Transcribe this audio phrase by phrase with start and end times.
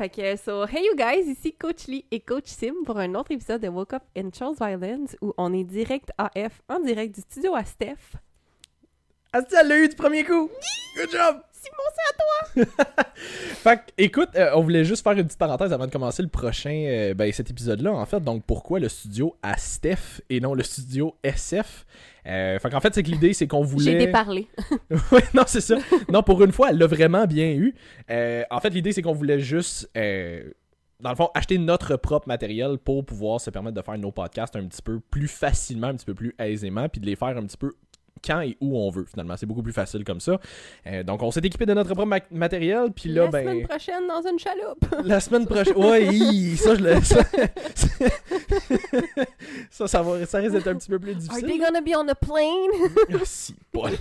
[0.00, 3.60] Fait so, hey you guys, ici Coach Lee et Coach Sim pour un autre épisode
[3.60, 7.56] de Woke Up in Charles Islands où on est direct AF, en direct du studio
[7.56, 8.14] à Steph.
[9.30, 10.50] Asti, elle l'a eu du premier coup!
[10.96, 11.36] Good job!
[11.52, 13.04] Simon, c'est à toi!
[13.14, 16.28] Fait que, écoute, euh, on voulait juste faire une petite parenthèse avant de commencer le
[16.28, 18.20] prochain, euh, ben, cet épisode-là, en fait.
[18.20, 21.84] Donc, pourquoi le studio à Steph et non le studio SF?
[22.26, 23.92] Euh, fait qu'en fait, c'est que l'idée, c'est qu'on voulait...
[23.92, 24.48] J'ai déparlé.
[25.12, 25.76] ouais, non, c'est ça.
[26.10, 27.74] Non, pour une fois, elle l'a vraiment bien eu.
[28.10, 32.78] Euh, en fait, l'idée, c'est qu'on voulait juste, dans le fond, acheter notre propre matériel
[32.78, 36.06] pour pouvoir se permettre de faire nos podcasts un petit peu plus facilement, un petit
[36.06, 37.74] peu plus aisément, puis de les faire un petit peu
[38.24, 39.36] quand et où on veut, finalement.
[39.36, 40.40] C'est beaucoup plus facile comme ça.
[40.86, 43.44] Euh, donc, on s'est équipé de notre propre ma- matériel, puis là, La ben...
[43.44, 44.84] semaine prochaine dans une chaloupe.
[45.04, 45.74] La semaine prochaine.
[46.12, 47.00] Hi, ça, je le.
[47.02, 47.22] Ça,
[49.70, 51.46] ça, ça, va, ça risque d'être un petit peu plus Are difficile.
[51.46, 52.92] they gonna be on a plane?
[53.14, 53.90] Ah, si, bol.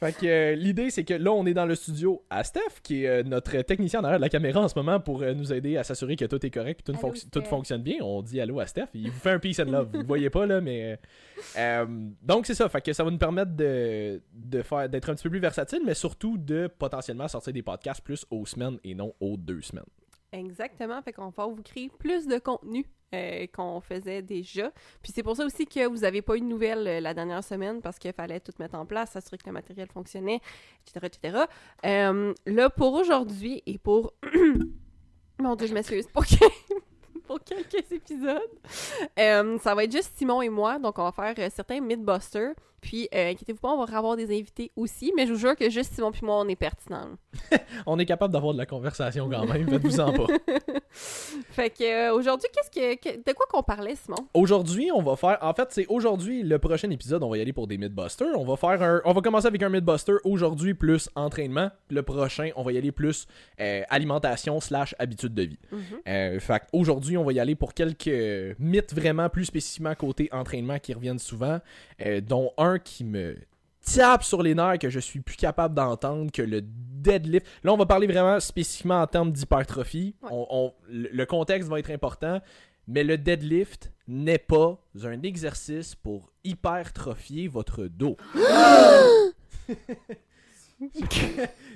[0.00, 3.04] Fait que euh, l'idée, c'est que là, on est dans le studio à Steph, qui
[3.04, 5.52] est euh, notre technicien en arrière de la caméra en ce moment pour euh, nous
[5.52, 7.96] aider à s'assurer que tout est correct et tout, fonc- tout fonctionne bien.
[8.00, 8.86] On dit allô à Steph.
[8.94, 9.88] Il vous fait un peace and love.
[9.92, 10.98] Vous le voyez pas, là, mais.
[12.22, 12.68] donc, c'est ça.
[12.68, 15.80] Fait que ça va nous permettre de, de faire d'être un petit peu plus versatile,
[15.84, 19.84] mais surtout de potentiellement sortir des podcasts plus aux semaines et non aux deux semaines.
[20.32, 24.70] Exactement, fait qu'on va vous créer plus de contenu euh, qu'on faisait déjà.
[25.02, 27.42] Puis c'est pour ça aussi que vous n'avez pas eu de nouvelles euh, la dernière
[27.42, 30.40] semaine parce qu'il fallait tout mettre en place, s'assurer que le matériel fonctionnait,
[30.86, 31.44] etc., etc.
[31.84, 34.12] Euh, là, pour aujourd'hui et pour...
[35.40, 36.06] Mon Dieu, je m'excuse.
[36.06, 36.24] Pour,
[37.26, 38.50] pour quelques épisodes,
[39.16, 40.78] ça va être juste Simon et moi.
[40.78, 42.54] Donc, on va faire certains Mythbusters.
[42.80, 45.12] Puis, euh, inquiétez-vous pas, on va avoir des invités aussi.
[45.16, 47.08] Mais je vous jure que juste Simon puis moi, on est pertinents.
[47.86, 50.26] On est capable d'avoir de la conversation quand même, faites-vous-en pas.
[50.92, 54.16] Fait que euh, aujourd'hui, qu'est-ce que, que- de quoi qu'on parlait, Simon?
[54.34, 55.38] Aujourd'hui, on va faire.
[55.40, 57.22] En fait, c'est aujourd'hui le prochain épisode.
[57.22, 58.36] On va y aller pour des Mythbusters.
[58.38, 59.00] On va faire un.
[59.04, 61.70] On va commencer avec un Mythbuster aujourd'hui plus entraînement.
[61.90, 63.26] Le prochain, on va y aller plus
[63.60, 65.58] euh, alimentation slash habitude de vie.
[66.08, 68.10] Euh, fait aujourd'hui, on va y aller pour quelques
[68.58, 71.60] mythes vraiment plus spécifiquement côté entraînement qui reviennent souvent,
[72.26, 73.36] dont un qui me
[73.94, 77.46] tape sur les nerfs que je suis plus capable d'entendre que le deadlift.
[77.64, 80.14] Là, on va parler vraiment spécifiquement en termes d'hypertrophie.
[80.22, 80.28] Ouais.
[80.32, 82.40] On- on- le contexte va être important,
[82.86, 88.16] mais le deadlift n'est pas un exercice pour hypertrophier votre dos.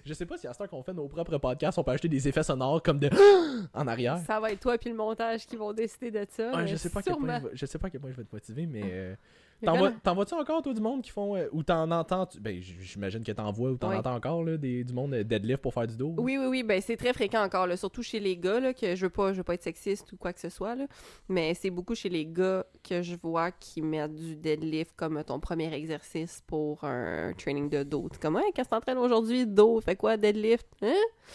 [0.04, 2.08] je sais pas si à ce temps qu'on fait nos propres podcasts, on peut acheter
[2.08, 3.10] des effets sonores comme de
[3.74, 4.18] en arrière.
[4.26, 6.52] Ça va être toi puis le montage qui vont décider de ça.
[6.56, 8.10] Ouais, je sais pas à quel point je, vais- je sais pas à quel point
[8.10, 9.18] je vais te motiver, mais euh, Mais
[9.64, 12.60] t'en vois- vois-tu encore toi du monde qui font euh, ou t'en entends tu- ben
[12.60, 13.96] j'imagine que t'en vois ou t'en Ouais.
[13.96, 16.14] entends encore là, des, du monde euh, deadlift pour faire du dos.
[16.18, 18.94] Oui, oui, oui, ben c'est très fréquent encore, là, surtout chez les gars, là, que
[18.94, 20.86] je veux pas, je veux pas être sexiste ou quoi que ce soit, là,
[21.28, 25.40] mais c'est beaucoup chez les gars que je vois qui mettent du deadlift comme ton
[25.40, 28.08] premier exercice pour un training de dos.
[28.12, 30.94] Tu comme, ouais, qu'est-ce que t'entraînes aujourd'hui, dos, fait quoi, deadlift, hein?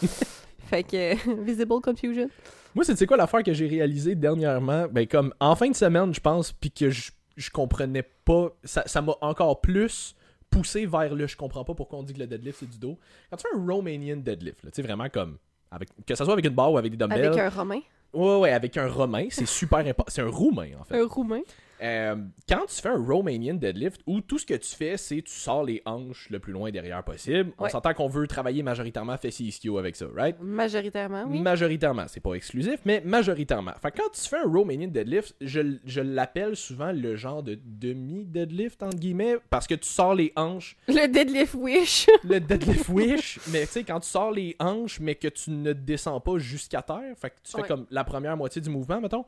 [0.66, 2.28] fait que, visible confusion.
[2.74, 6.20] Moi, c'est quoi l'affaire que j'ai réalisée dernièrement, ben comme en fin de semaine, je
[6.20, 10.14] pense, puis que je, je comprenais pas, ça ça m'a encore plus
[10.50, 12.98] poussé vers le je comprends pas pourquoi on dit que le deadlift c'est du dos.
[13.30, 15.38] Quand tu fais un Romanian deadlift, tu sais vraiment comme
[15.70, 17.26] avec que ça soit avec une barre ou avec des dumbbells.
[17.26, 17.80] Avec un romain,
[18.12, 21.00] Ouais ouais, avec un romain, c'est super important, c'est un roumain en fait.
[21.00, 21.42] un roumain.
[21.82, 22.16] Euh,
[22.48, 25.64] quand tu fais un Romanian deadlift où tout ce que tu fais, c'est tu sors
[25.64, 27.70] les hanches le plus loin derrière possible, on Ouais.
[27.70, 30.36] s'entend qu'on veut travailler majoritairement fessiers ischio avec ça, right?
[30.40, 31.40] Majoritairement, oui.
[31.40, 33.72] Majoritairement, c'est pas exclusif, mais majoritairement.
[33.80, 37.58] Fait que quand tu fais un Romanian deadlift, je, je l'appelle souvent le genre de
[37.64, 42.06] demi-deadlift, entre guillemets, parce que tu sors les hanches, Le deadlift wish.
[42.24, 45.72] le deadlift wish, mais tu sais, quand tu sors les hanches, mais que tu ne
[45.72, 49.24] descends pas jusqu'à terre, fait que tu fais comme la première moitié du mouvement, mettons.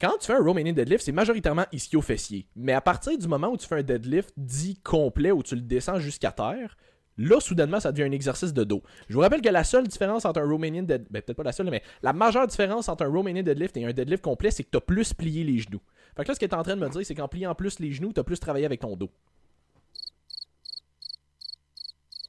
[0.00, 2.46] Quand tu fais un Romanian deadlift, c'est majoritairement ischio-fessier.
[2.54, 5.62] Mais à partir du moment où tu fais un deadlift dit complet, où tu le
[5.62, 6.76] descends jusqu'à terre,
[7.16, 8.82] là, soudainement, ça devient un exercice de dos.
[9.08, 11.52] Je vous rappelle que la seule différence entre un Romanian deadlift, ben, peut-être pas la
[11.52, 14.70] seule, mais la majeure différence entre un Romanian deadlift et un deadlift complet, c'est que
[14.70, 15.80] tu as plus plié les genoux.
[16.14, 17.54] Fait que là, ce que tu es en train de me dire, c'est qu'en pliant
[17.54, 19.10] plus les genoux, tu as plus travaillé avec ton dos.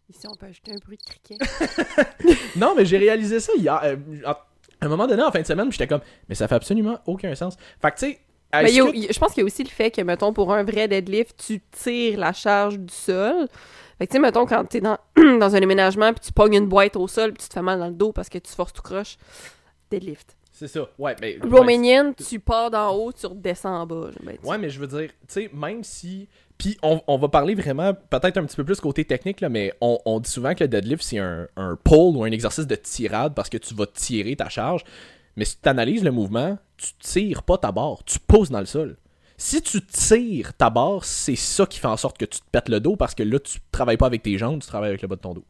[0.09, 1.38] Ici, on peut ajouter un bruit de criquet.
[2.56, 3.79] Non, mais j'ai réalisé ça hier.
[3.83, 3.97] euh,
[4.81, 7.33] à un moment donné, en fin de semaine, j'étais comme, mais ça fait absolument aucun
[7.35, 7.56] sens.
[7.81, 8.19] Fait que, tu sais,
[8.53, 10.53] Mais y a- y je pense qu'il y a aussi le fait que, mettons, pour
[10.53, 13.47] un vrai deadlift, tu tires la charge du sol.
[13.97, 16.68] Fait que, tu sais, mettons, quand t'es dans, dans un déménagement, puis tu pognes une
[16.68, 18.74] boîte au sol, puis tu te fais mal dans le dos parce que tu forces
[18.74, 19.18] tout croche,
[19.89, 20.35] deadlift.
[20.51, 20.88] c'est ça.
[21.00, 21.38] Ouais, mais.
[21.44, 24.09] ouais, Romanian, tu pars d'en haut, tu redescends en bas.
[24.23, 26.27] Ben, Ouais, mais je veux dire, tu sais, même si.
[26.57, 29.74] Puis on, on va parler vraiment, peut-être un petit peu plus côté technique, là, mais
[29.80, 32.75] on, on dit souvent que le deadlift, c'est un, un pull ou un exercice de
[32.75, 34.83] tirade parce que tu vas tirer ta charge.
[35.36, 38.65] Mais si tu analyses le mouvement, tu tires pas ta barre, tu poses dans le
[38.65, 38.98] sol.
[39.38, 42.69] Si tu tires ta barre, c'est ça qui fait en sorte que tu te pètes
[42.69, 45.07] le dos parce que là, tu travailles pas avec tes jambes, tu travailles avec le
[45.07, 45.45] bas de ton dos.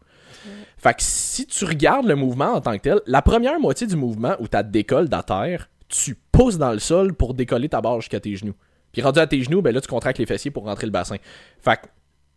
[0.78, 3.96] Fait que si tu regardes le mouvement en tant que tel, la première moitié du
[3.96, 8.02] mouvement où tu décolles de terre, tu pousses dans le sol pour décoller ta barre
[8.02, 8.56] jusqu'à tes genoux.
[8.98, 11.18] Puis rendu à tes genoux, ben là, tu contractes les fessiers pour rentrer le bassin.
[11.62, 11.86] Fait que,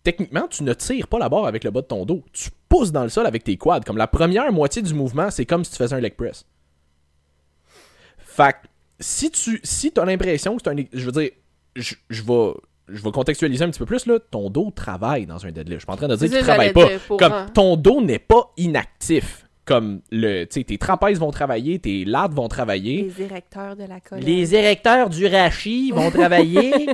[0.03, 2.23] techniquement, tu ne tires pas la barre avec le bas de ton dos.
[2.35, 3.81] Tu pousses dans le sol avec tes quads.
[3.81, 6.45] Comme la première moitié du mouvement, c'est comme si tu faisais un leg press.
[8.19, 8.69] Fait que,
[8.99, 10.85] si tu si as l'impression que c'est un.
[10.93, 11.31] Je veux dire,
[11.77, 12.53] je, je vais
[12.89, 15.77] je vais contextualiser un petit peu plus, là, ton dos travaille dans un deadlift.
[15.77, 16.89] Je suis pas en train de dire qu'il travaille pas.
[17.09, 19.47] Comme ton dos n'est pas inactif.
[19.71, 23.03] Comme le, tes trapèzes vont travailler, tes lattes vont travailler.
[23.03, 24.25] Les érecteurs de la colonne.
[24.25, 26.89] Les érecteurs du rachis vont travailler,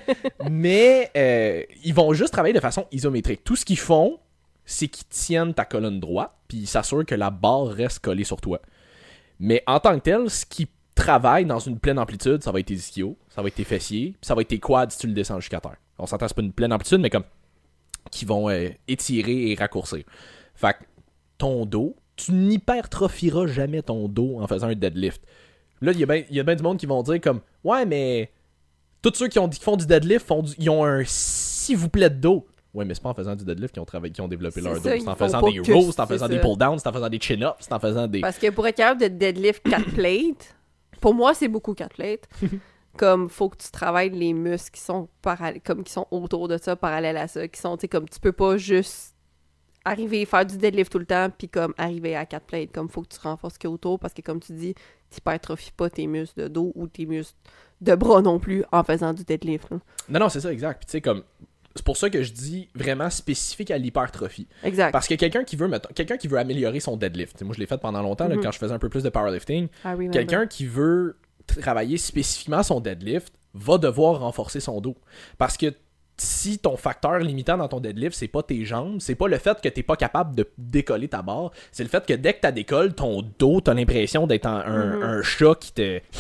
[0.51, 3.45] mais euh, ils vont juste travailler de façon isométrique.
[3.45, 4.19] Tout ce qu'ils font,
[4.67, 8.43] c'est qu'ils tiennent ta colonne droite, puis ils s'assurent que la barre reste collée sur
[8.43, 8.61] toi.
[9.41, 12.67] Mais en tant que tel, ce qui travaille dans une pleine amplitude, ça va être
[12.67, 15.07] tes ischios, ça va être tes fessiers, puis ça va être tes quads si tu
[15.07, 15.77] le descends jusqu'à terre.
[15.99, 17.25] On s'entend, c'est pas une pleine amplitude, mais comme
[18.11, 20.05] qui vont euh, étirer et raccourcir.
[20.55, 20.85] Fait que
[21.39, 25.23] ton dos, tu n'hypertrophieras jamais ton dos en faisant un deadlift.
[25.81, 28.33] Là, il y a bien ben du monde qui vont dire comme Ouais, mais
[29.03, 32.11] tous ceux qui, ont, qui font du deadlift font ils ont un s'il vous plaît
[32.11, 32.47] de dos.
[32.73, 34.75] Ouais, mais c'est pas en faisant du deadlift qu'ils ont, travaillé, qu'ils ont développé leur
[34.75, 34.81] dos.
[34.83, 37.57] C'est en faisant des rows, c'est en faisant des pull-downs, c'est en faisant des chin-ups,
[37.61, 38.21] c'est en faisant des.
[38.21, 40.57] Parce que pour être capable de deadlift 4 plates,
[41.01, 42.29] pour moi, c'est beaucoup 4 plates.
[42.97, 45.09] comme faut que tu travailles les muscles qui sont
[45.65, 48.19] comme qui sont autour de ça parallèles à ça qui sont tu sais comme tu
[48.19, 49.16] peux pas juste
[49.87, 53.03] arriver faire du deadlift tout le temps puis comme arriver à quatre plates comme faut
[53.03, 54.75] que tu renforces ce qui autour parce que comme tu dis
[55.11, 57.37] tu hypertrophies pas tes muscles de dos ou tes muscles
[57.81, 60.93] de bras non plus en faisant du deadlift non non c'est ça exact puis tu
[60.93, 61.23] sais comme
[61.77, 64.49] c'est pour ça que je dis vraiment spécifique à l'hypertrophie.
[64.65, 64.93] Exact.
[64.93, 67.43] Parce que quelqu'un qui veut quelqu'un qui veut améliorer son deadlift.
[67.43, 68.41] Moi je l'ai fait pendant longtemps mm-hmm.
[68.41, 69.69] quand je faisais un peu plus de powerlifting.
[70.11, 74.97] quelqu'un qui veut travailler spécifiquement son deadlift va devoir renforcer son dos.
[75.37, 75.75] Parce que
[76.19, 79.61] si ton facteur limitant dans ton deadlift, c'est pas tes jambes, c'est pas le fait
[79.61, 82.53] que t'es pas capable de décoller ta barre, c'est le fait que dès que tu
[82.53, 85.03] décolles, ton dos, t'as l'impression d'être un, mm-hmm.
[85.03, 86.01] un, chat qui te.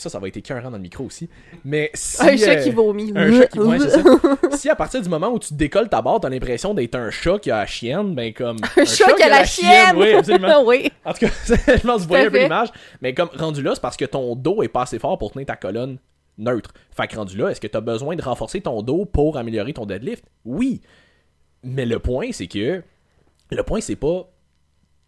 [0.00, 1.28] Ça, ça va être écœurant dans le micro aussi.
[1.62, 3.12] Mais si, un chat qui vomit.
[3.14, 4.02] Un chat qui vomit, c'est ça.
[4.56, 7.38] Si à partir du moment où tu décolles ta barre, t'as l'impression d'être un chat
[7.38, 8.56] qui a la chienne, ben comme.
[8.78, 9.96] Un, chat, qui a la, chienne!
[9.96, 10.62] Oui, absolument.
[10.66, 10.90] oui.
[11.04, 12.68] En tout cas, je pense que vous voyez un peu l'image.
[13.02, 15.44] Mais comme rendu là, c'est parce que ton dos est pas assez fort pour tenir
[15.44, 15.98] ta colonne
[16.38, 16.72] neutre.
[16.90, 19.72] Fait que rendu là, est-ce que tu as besoin de renforcer ton dos pour améliorer
[19.72, 20.24] ton deadlift?
[20.44, 20.80] Oui.
[21.62, 22.82] Mais le point, c'est que.
[23.50, 24.28] Le point, c'est pas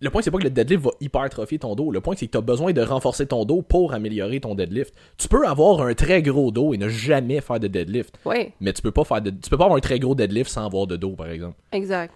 [0.03, 1.93] le point, c'est pas que le deadlift va hypertrophier ton dos.
[1.93, 4.93] Le point, c'est que tu as besoin de renforcer ton dos pour améliorer ton deadlift.
[5.17, 8.19] Tu peux avoir un très gros dos et ne jamais faire de deadlift.
[8.25, 8.53] Oui.
[8.61, 9.31] Mais tu peux pas faire de...
[9.31, 11.55] tu peux pas avoir un très gros deadlift sans avoir de dos, par exemple.
[11.71, 12.13] Exact.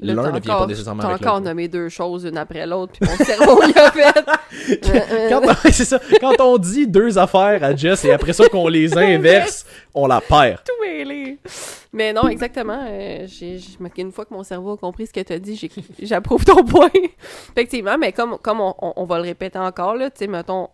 [0.00, 1.26] L'un ne vient pas nécessairement avec l'autre.
[1.26, 5.28] encore nommé deux choses une après l'autre, puis mon cerveau il a fait.
[5.28, 5.42] quand,
[5.72, 6.00] c'est ça.
[6.20, 10.20] Quand on dit deux affaires à Jess et après ça qu'on les inverse, on la
[10.20, 10.62] perd.
[10.64, 11.38] Tout mêlé.
[11.92, 12.80] Mais non, exactement.
[12.86, 13.58] Euh, j'ai,
[13.96, 15.68] une fois que mon cerveau a compris ce que tu as dit,
[16.00, 16.90] j'approuve ton point.
[17.50, 20.68] Effectivement, mais comme, comme on, on, va le répéter encore, là, tu sais, mettons,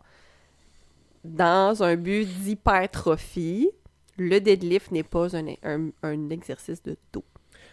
[1.25, 3.71] dans un but d'hypertrophie,
[4.19, 7.25] le deadlift n'est pas un, un, un exercice de dos.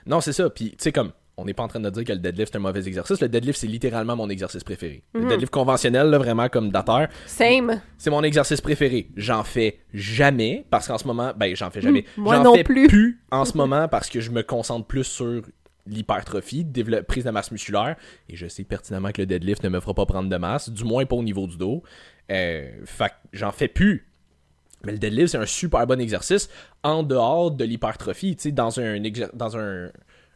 [0.06, 0.50] Non, c'est ça.
[0.50, 1.12] Puis, tu sais, comme
[1.42, 3.20] on n'est pas en train de dire que le deadlift est un mauvais exercice.
[3.20, 5.04] Le deadlift, c'est littéralement mon exercice préféré.
[5.14, 5.30] Le mhm.
[5.30, 7.08] deadlift conventionnel, là, vraiment comme dateur.
[7.26, 7.82] Same.
[7.98, 9.10] C'est mon exercice préféré.
[9.16, 12.06] J'en fais jamais parce qu'en ce moment, ben, j'en fais jamais.
[12.16, 13.20] Hmm, moi j'en fais plus.
[13.32, 15.42] en ce moment parce que je me concentre plus sur
[15.88, 16.66] l'hypertrophie,
[17.08, 17.96] prise de masse musculaire,
[18.30, 20.84] et je sais pertinemment que le deadlift ne me fera pas prendre de masse, du
[20.84, 21.82] moins pas au niveau du dos.
[22.32, 24.08] Euh, fait j'en fais plus.
[24.84, 26.50] Mais le deadlift, c'est un super bon exercice
[26.84, 28.36] en dehors de l'hypertrophie.
[28.36, 29.00] Tu sais, dans un,
[29.34, 29.90] dans un,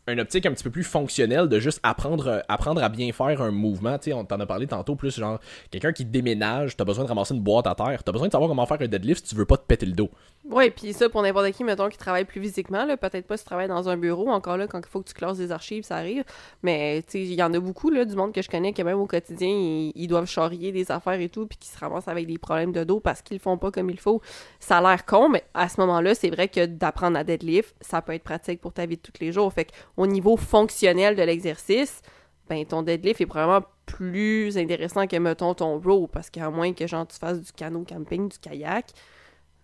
[0.07, 3.51] une optique un petit peu plus fonctionnelle de juste apprendre, apprendre à bien faire un
[3.51, 3.97] mouvement.
[3.97, 5.39] Tu sais, on t'en a parlé tantôt, plus genre
[5.71, 8.49] quelqu'un qui déménage, t'as besoin de ramasser une boîte à terre, t'as besoin de savoir
[8.49, 10.09] comment faire un deadlift si tu veux pas te péter le dos.
[10.49, 13.47] Ouais, puis ça pour n'importe qui, mettons, qui travaille plus physiquement, peut-être pas si tu
[13.47, 15.95] travailles dans un bureau, encore là, quand il faut que tu classes des archives, ça
[15.95, 16.23] arrive.
[16.61, 18.83] Mais tu sais, il y en a beaucoup là, du monde que je connais qui
[18.83, 22.27] même au quotidien, ils, doivent charrier des affaires et tout, puis qui se ramassent avec
[22.27, 24.21] des problèmes de dos parce qu'ils font pas comme il faut.
[24.59, 28.03] Ça a l'air con, mais à ce moment-là, c'est vrai que d'apprendre à deadlift, ça
[28.03, 29.51] peut être pratique pour ta vie de tous les jours.
[29.51, 32.01] Fait au niveau fonctionnel de l'exercice,
[32.49, 36.87] ben ton deadlift est probablement plus intéressant que mettons ton row parce qu'à moins que
[36.87, 38.87] genre tu fasses du canot camping, du kayak,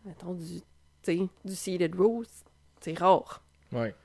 [0.06, 0.62] mettons du
[1.08, 2.24] du seated row,
[2.80, 3.42] c'est rare.
[3.72, 3.96] Ouais.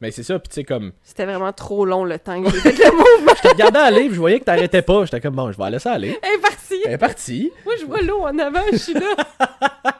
[0.00, 0.92] Mais c'est ça, puis tu sais, comme.
[1.02, 3.32] C'était vraiment trop long le temps que j'ai fait le mouvement.
[3.36, 5.04] je te regardais livre, je voyais que t'arrêtais pas.
[5.04, 6.18] J'étais comme, bon, je vais laisser aller.
[6.22, 6.82] Elle est partie.
[6.84, 7.52] Elle est partie.
[7.64, 9.14] Moi, je vois l'eau en avant, je suis là.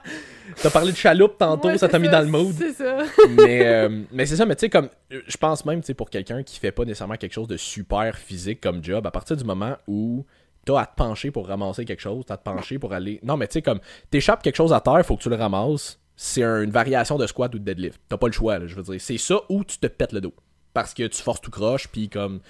[0.62, 2.54] T'as parlé de chaloupe tantôt, ça t'a mis dans le mood.
[2.56, 2.98] C'est ça.
[3.28, 4.88] mais euh, mais c'est ça, mais tu sais, comme.
[5.10, 8.16] Je pense même, tu sais, pour quelqu'un qui fait pas nécessairement quelque chose de super
[8.16, 10.24] physique comme job, à partir du moment où
[10.64, 13.20] t'as à te pencher pour ramasser quelque chose, t'as à te pencher pour aller.
[13.22, 13.80] Non, mais tu sais, comme.
[14.10, 17.54] T'échappes quelque chose à terre, faut que tu le ramasses c'est une variation de squat
[17.54, 18.00] ou de deadlift.
[18.08, 18.98] T'as pas le choix, là, je veux dire.
[18.98, 20.32] C'est ça ou tu te pètes le dos.
[20.72, 22.40] parce que tu forces tout croche, puis comme.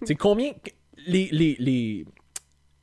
[0.00, 0.52] Tu sais, combien.
[1.06, 2.04] Les, les, les.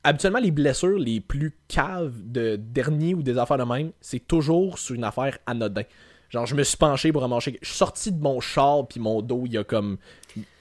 [0.04, 4.80] Habituellement, les blessures les plus caves de dernier ou des affaires de même, c'est toujours
[4.80, 5.84] sur une affaire anodin.
[6.30, 7.58] Genre, je me suis penché pour manger.
[7.62, 9.98] Je suis sorti de mon char, puis mon dos, il a comme.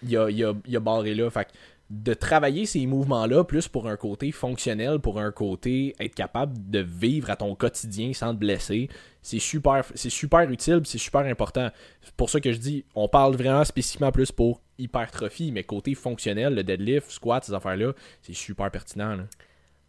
[0.02, 1.30] Il a, il a, barré là.
[1.30, 1.46] Fait
[1.90, 6.80] de travailler ces mouvements-là plus pour un côté fonctionnel, pour un côté être capable de
[6.80, 8.90] vivre à ton quotidien sans te blesser,
[9.22, 11.70] c'est super, c'est super utile, c'est super important.
[12.02, 15.94] C'est pour ça que je dis, on parle vraiment spécifiquement plus pour hypertrophie, mais côté
[15.94, 19.16] fonctionnel, le deadlift, squat, ces affaires-là, c'est super pertinent.
[19.16, 19.24] Là.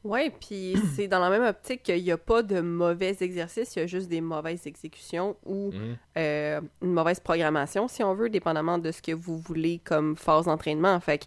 [0.05, 3.79] Ouais, puis c'est dans la même optique qu'il n'y a pas de mauvais exercices, il
[3.79, 5.97] y a juste des mauvaises exécutions ou Mhm.
[6.17, 10.45] euh, une mauvaise programmation, si on veut, dépendamment de ce que vous voulez comme phase
[10.45, 10.97] d'entraînement.
[11.01, 11.25] Fait que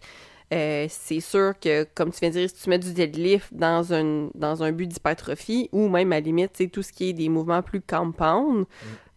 [0.53, 3.93] euh, c'est sûr que, comme tu viens de dire, si tu mets du deadlift dans
[3.93, 7.09] un, dans un but d'hypertrophie ou même à la limite, tu sais, tout ce qui
[7.09, 8.65] est des mouvements plus compound,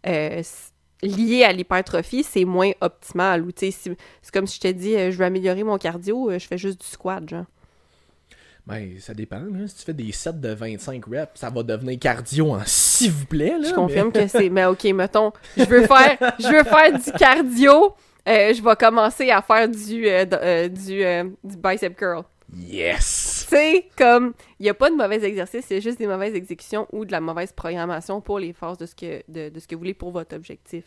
[0.06, 0.70] euh, c-
[1.02, 3.42] liés à l'hypertrophie, c'est moins optimal.
[3.42, 5.78] Ou tu sais, si- c'est comme si je t'ai dit, euh, je veux améliorer mon
[5.78, 7.44] cardio, euh, je fais juste du squat, genre.
[8.66, 9.38] Ben, ça dépend.
[9.38, 9.68] Là.
[9.68, 13.26] Si tu fais des sets de 25 reps, ça va devenir cardio en s'il vous
[13.26, 13.56] plaît.
[13.60, 14.48] Là, Je confirme que c'est.
[14.50, 17.94] Mais ok, mettons, je veux faire, je veux faire du cardio.
[18.28, 20.98] Euh, je vais commencer à faire du, euh, euh, du,
[21.44, 22.22] du bicep curl.
[22.56, 23.46] Yes!
[23.48, 26.86] Tu sais, comme, il n'y a pas de mauvais exercice, c'est juste des mauvaises exécutions
[26.92, 29.74] ou de la mauvaise programmation pour les phases de ce que, de, de ce que
[29.74, 30.84] vous voulez pour votre objectif.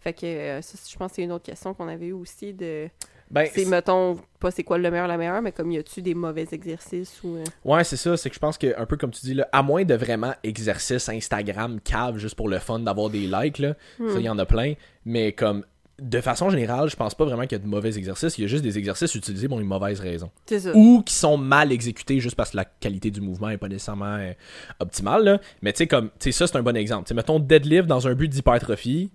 [0.00, 2.88] Fait que ça, je pense que c'est une autre question qu'on avait eu aussi de.
[3.30, 6.14] Ben, C'est, mettons, pas c'est quoi le meilleur, la meilleure, mais comme y a-tu des
[6.14, 7.36] mauvais exercices ou.
[7.36, 8.16] euh, Ouais, c'est ça.
[8.16, 10.32] C'est que je pense que, un peu comme tu dis, là, à moins de vraiment
[10.44, 14.10] exercice Instagram cave juste pour le fun d'avoir des likes, là, Hmm.
[14.10, 14.74] ça, il y en a plein.
[15.04, 15.64] Mais comme,
[15.98, 18.36] de façon générale, je pense pas vraiment qu'il y a de mauvais exercices.
[18.36, 20.30] Il y a juste des exercices utilisés pour une mauvaise raison.
[20.46, 20.74] Ça.
[20.74, 24.16] Ou qui sont mal exécutés juste parce que la qualité du mouvement est pas nécessairement
[24.16, 24.32] euh,
[24.78, 25.24] optimale.
[25.24, 25.40] là.
[25.62, 27.04] Mais tu sais, comme, tu sais, ça, c'est un bon exemple.
[27.04, 29.10] Tu sais, mettons, deadlift dans un but d'hypertrophie,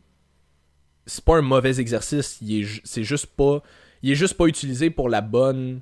[1.05, 2.39] c'est pas un mauvais exercice.
[2.41, 3.61] Il est c'est juste pas.
[4.01, 5.81] Il est juste pas utilisé pour la bonne.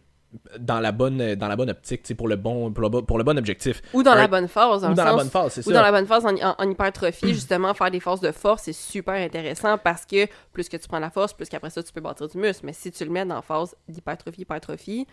[0.60, 3.36] Dans la bonne, dans la bonne optique, pour le bon, pour le, pour le bon
[3.38, 3.82] objectif.
[3.94, 5.74] Ou dans Un- la bonne phase, dans Ou dans la bonne phase, c'est Ou ça.
[5.74, 8.74] dans la bonne phase en, en- en hypertrophie, justement, faire des forces de force, c'est
[8.74, 12.02] super intéressant parce que plus que tu prends la force, plus qu'après ça, tu peux
[12.02, 12.64] bâtir du muscle.
[12.64, 15.08] Mais si tu le mets dans la phase d'hypertrophie, hypertrophie,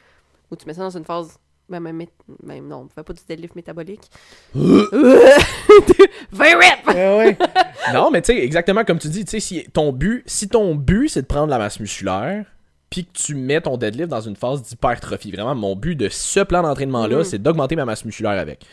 [0.50, 1.38] ou tu mets ça dans une phase.
[1.68, 2.10] Ben, même, mét-
[2.44, 4.08] même non, fais pas du deadlift métabolique.
[4.54, 4.62] 20
[6.32, 6.86] reps!
[6.88, 7.38] Ouais, ouais.
[7.92, 10.74] non, mais tu sais, exactement comme tu dis, tu sais, si ton but, si ton
[10.74, 12.44] but c'est de prendre la masse musculaire,
[12.90, 16.40] puis que tu mets ton deadlift dans une phase d'hypertrophie, vraiment, mon but de ce
[16.40, 17.24] plan d'entraînement-là, Mhm.
[17.24, 18.64] c'est d'augmenter ma masse musculaire avec.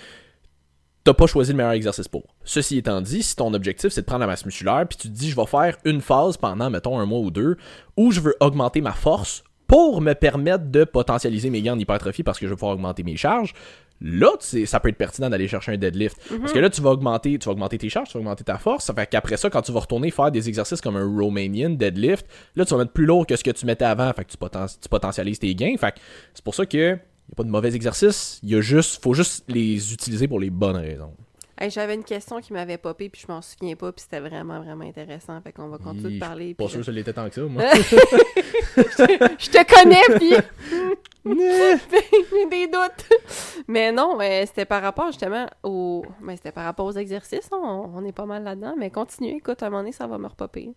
[1.03, 2.23] T'as pas choisi le meilleur exercice pour.
[2.45, 5.13] Ceci étant dit, si ton objectif c'est de prendre la masse musculaire, puis tu te
[5.13, 7.57] dis je vais faire une phase pendant, mettons, un mois ou deux,
[7.97, 12.23] où je veux augmenter ma force pour me permettre de potentialiser mes gains en hypertrophie
[12.23, 13.53] parce que je veux pouvoir augmenter mes charges,
[14.01, 16.17] là, ça peut être pertinent d'aller chercher un deadlift.
[16.39, 18.57] Parce que là, tu vas augmenter, tu vas augmenter tes charges, tu vas augmenter ta
[18.57, 18.85] force.
[18.85, 22.25] Ça fait qu'après ça, quand tu vas retourner faire des exercices comme un Romanian deadlift,
[22.55, 24.11] là, tu vas mettre plus lourd que ce que tu mettais avant.
[24.13, 25.75] Fait que tu, poten- tu potentialises tes gains.
[25.77, 25.99] Fait que
[26.33, 28.39] c'est pour ça que y a pas de mauvais exercices.
[28.43, 31.13] Il y a juste, faut juste les utiliser pour les bonnes raisons.
[31.63, 34.59] Hey, J'avais une question qui m'avait popé, puis je m'en souviens pas, puis c'était vraiment,
[34.61, 35.39] vraiment intéressant.
[35.41, 36.53] Fait qu'on va continuer Hi, de parler.
[36.55, 37.63] Pas sûr que ça l'était tant que ça, moi.
[37.73, 40.33] je te connais, puis
[41.25, 43.07] j'ai des doutes.
[43.69, 46.03] Mais non, euh, c'était par rapport justement au.
[46.21, 47.47] Mais c'était par rapport aux exercices.
[47.53, 47.59] hein.
[47.63, 48.75] On, on est pas mal là-dedans.
[48.77, 50.71] Mais continue, écoute, à un moment donné, ça va me repopper.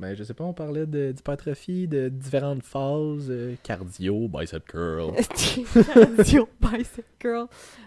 [0.00, 5.12] ben, je sais pas, on parlait de- d'hypertrophie, de différentes phases, euh, cardio, bicep curl.
[5.94, 7.46] Cardio bicep curl.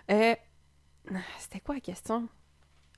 [0.09, 0.33] Euh,
[1.39, 2.27] c'était quoi la question?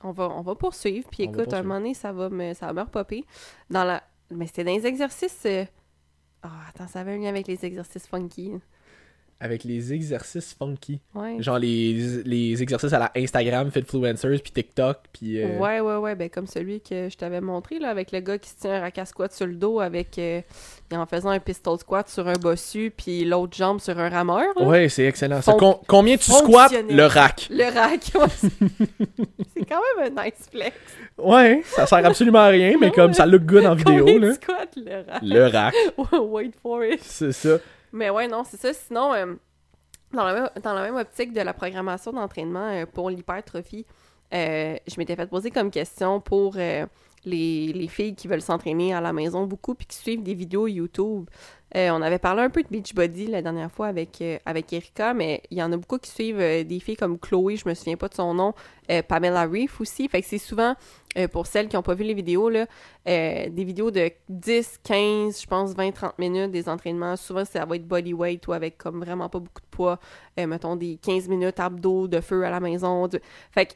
[0.02, 1.08] On va, on va poursuivre.
[1.10, 3.24] Puis On écoute, à un moment donné, ça va me, ça va me repopper.
[3.68, 4.02] Dans la...
[4.30, 5.42] Mais c'était dans les exercices.
[5.46, 5.64] euh,
[6.42, 8.52] Ah, attends, ça avait un lien avec les exercices funky.
[9.42, 11.00] Avec les exercices funky.
[11.14, 11.36] Ouais.
[11.40, 15.42] Genre les, les exercices à la Instagram, Fitfluencers, puis TikTok, puis...
[15.42, 16.14] euh, Ouais, ouais, ouais.
[16.14, 18.80] Ben, comme celui que je t'avais montré, là, avec le gars qui se tient un
[18.80, 20.18] rack squat sur le dos avec.
[20.18, 20.42] euh,
[20.92, 24.44] en faisant un pistol squat sur un bossu, puis l'autre jambe sur un rameur.
[24.58, 24.66] là.
[24.66, 25.40] Ouais, c'est excellent.
[25.40, 25.52] ça.
[25.52, 27.46] Fon- Com- combien tu squats le rack?
[27.50, 28.48] Le rack, ouais,
[29.54, 30.76] c'est quand même un nice flex.
[31.16, 34.28] Ouais, ça sert absolument à rien, mais comme ça look good en vidéo, Combien là.
[34.28, 35.22] tu squats le rack?
[35.22, 35.74] Le rack,
[36.30, 37.00] Wait for it.
[37.02, 37.56] c'est ça.
[37.92, 38.72] Mais ouais, non, c'est ça.
[38.72, 39.34] Sinon, euh,
[40.12, 43.86] dans, la même, dans la même optique de la programmation d'entraînement euh, pour l'hypertrophie,
[44.32, 46.86] euh, je m'étais fait poser comme question pour euh,
[47.24, 50.66] les, les filles qui veulent s'entraîner à la maison beaucoup puis qui suivent des vidéos
[50.66, 51.28] YouTube.
[51.72, 55.58] On avait parlé un peu de Beachbody la dernière fois avec, avec Erika, mais il
[55.58, 58.14] y en a beaucoup qui suivent des filles comme Chloé, je me souviens pas de
[58.14, 58.54] son nom,
[59.06, 60.08] Pamela Reef aussi.
[60.08, 60.74] Fait que c'est souvent,
[61.18, 62.66] euh, pour celles qui n'ont pas vu les vidéos, là,
[63.08, 67.16] euh, des vidéos de 10, 15, je pense 20, 30 minutes, des entraînements.
[67.16, 69.98] Souvent, ça va être bodyweight ou avec comme vraiment pas beaucoup de poids.
[70.38, 73.08] Euh, mettons des 15 minutes abdos de feu à la maison.
[73.50, 73.72] Fait que,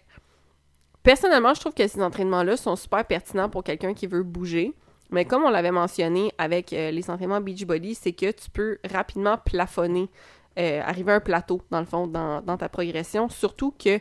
[1.02, 4.72] personnellement, je trouve que ces entraînements-là sont super pertinents pour quelqu'un qui veut bouger.
[5.10, 10.08] Mais comme on l'avait mentionné avec les entraînements Beachbody, c'est que tu peux rapidement plafonner,
[10.56, 13.28] euh, arriver à un plateau, dans le fond, dans, ta progression.
[13.28, 13.98] Surtout que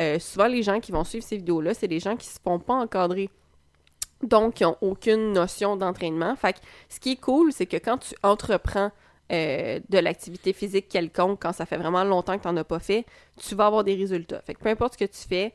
[0.00, 2.60] euh, souvent, les gens qui vont suivre ces vidéos-là, c'est des gens qui se font
[2.60, 3.28] pas encadrer.
[4.22, 6.36] Donc, qui n'ont aucune notion d'entraînement.
[6.36, 8.92] Fait ce qui est cool, c'est que quand tu entreprends
[9.32, 12.78] euh, de l'activité physique quelconque, quand ça fait vraiment longtemps que tu n'en as pas
[12.78, 13.04] fait,
[13.36, 14.40] tu vas avoir des résultats.
[14.42, 15.52] Fait que peu importe ce que tu fais,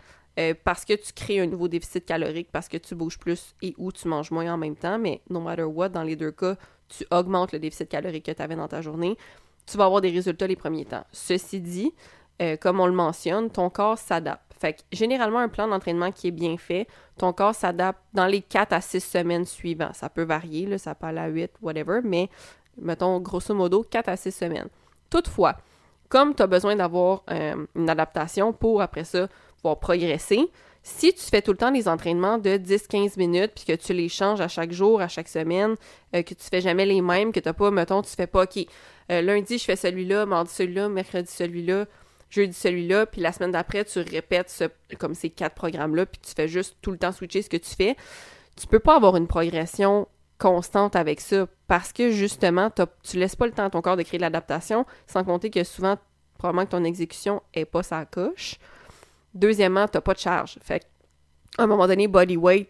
[0.63, 3.91] parce que tu crées un nouveau déficit calorique, parce que tu bouges plus et ou
[3.91, 6.55] tu manges moins en même temps, mais no matter what, dans les deux cas,
[6.87, 9.17] tu augmentes le déficit calorique que tu avais dans ta journée,
[9.71, 11.05] tu vas avoir des résultats les premiers temps.
[11.11, 11.93] Ceci dit,
[12.41, 14.53] euh, comme on le mentionne, ton corps s'adapte.
[14.59, 16.87] Fait que généralement, un plan d'entraînement qui est bien fait,
[17.17, 19.95] ton corps s'adapte dans les 4 à 6 semaines suivantes.
[19.95, 22.29] Ça peut varier, là, ça peut aller à 8, whatever, mais
[22.77, 24.67] mettons grosso modo 4 à 6 semaines.
[25.09, 25.55] Toutefois,
[26.09, 30.51] comme tu as besoin d'avoir euh, une adaptation pour après ça pouvoir progresser,
[30.83, 34.09] si tu fais tout le temps des entraînements de 10-15 minutes, puis que tu les
[34.09, 35.75] changes à chaque jour, à chaque semaine,
[36.15, 38.65] euh, que tu fais jamais les mêmes, que tu pas, mettons, tu fais pas, OK,
[39.11, 41.85] euh, lundi je fais celui-là, mardi celui-là, mercredi celui-là,
[42.29, 44.63] jeudi celui-là, puis la semaine d'après, tu répètes
[44.97, 47.75] comme ces quatre programmes-là, puis tu fais juste tout le temps switcher ce que tu
[47.75, 47.95] fais,
[48.55, 50.07] tu peux pas avoir une progression
[50.39, 52.71] constante avec ça parce que justement,
[53.03, 55.63] tu laisses pas le temps à ton corps de créer de l'adaptation, sans compter que
[55.63, 55.97] souvent,
[56.39, 58.55] probablement que ton exécution est pas sa coche.
[59.33, 60.57] Deuxièmement, tu pas de charge.
[60.61, 60.85] Fait
[61.57, 62.69] à un moment donné, body weight,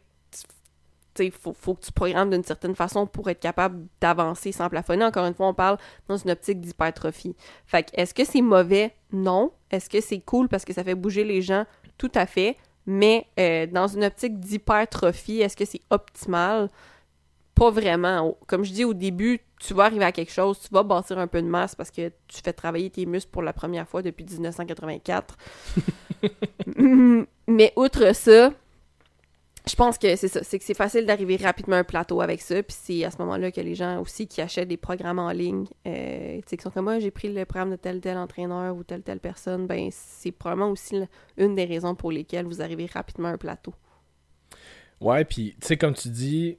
[1.20, 5.04] il faut, faut, que tu programmes d'une certaine façon pour être capable d'avancer sans plafonner.
[5.04, 5.78] Encore une fois, on parle
[6.08, 7.36] dans une optique d'hypertrophie.
[7.66, 8.94] Fait est-ce que c'est mauvais?
[9.12, 9.52] Non.
[9.70, 11.66] Est-ce que c'est cool parce que ça fait bouger les gens?
[11.98, 12.58] Tout à fait.
[12.86, 16.70] Mais euh, dans une optique d'hypertrophie, est-ce que c'est optimal?
[17.56, 18.38] Pas vraiment.
[18.48, 21.28] Comme je dis au début, tu vas arriver à quelque chose, tu vas bâtir un
[21.28, 24.26] peu de masse parce que tu fais travailler tes muscles pour la première fois depuis
[24.26, 25.38] 1984.
[27.48, 28.52] Mais outre ça,
[29.68, 32.42] je pense que c'est ça, c'est que c'est facile d'arriver rapidement à un plateau avec
[32.42, 35.30] ça, puis c'est à ce moment-là que les gens aussi qui achètent des programmes en
[35.30, 38.18] ligne, euh, tu sais, qui sont comme moi, j'ai pris le programme de tel tel
[38.18, 41.04] entraîneur ou telle telle personne, ben c'est probablement aussi
[41.38, 43.76] une des raisons pour lesquelles vous arrivez rapidement à un plateau.
[45.00, 46.58] Ouais, puis tu sais comme tu dis,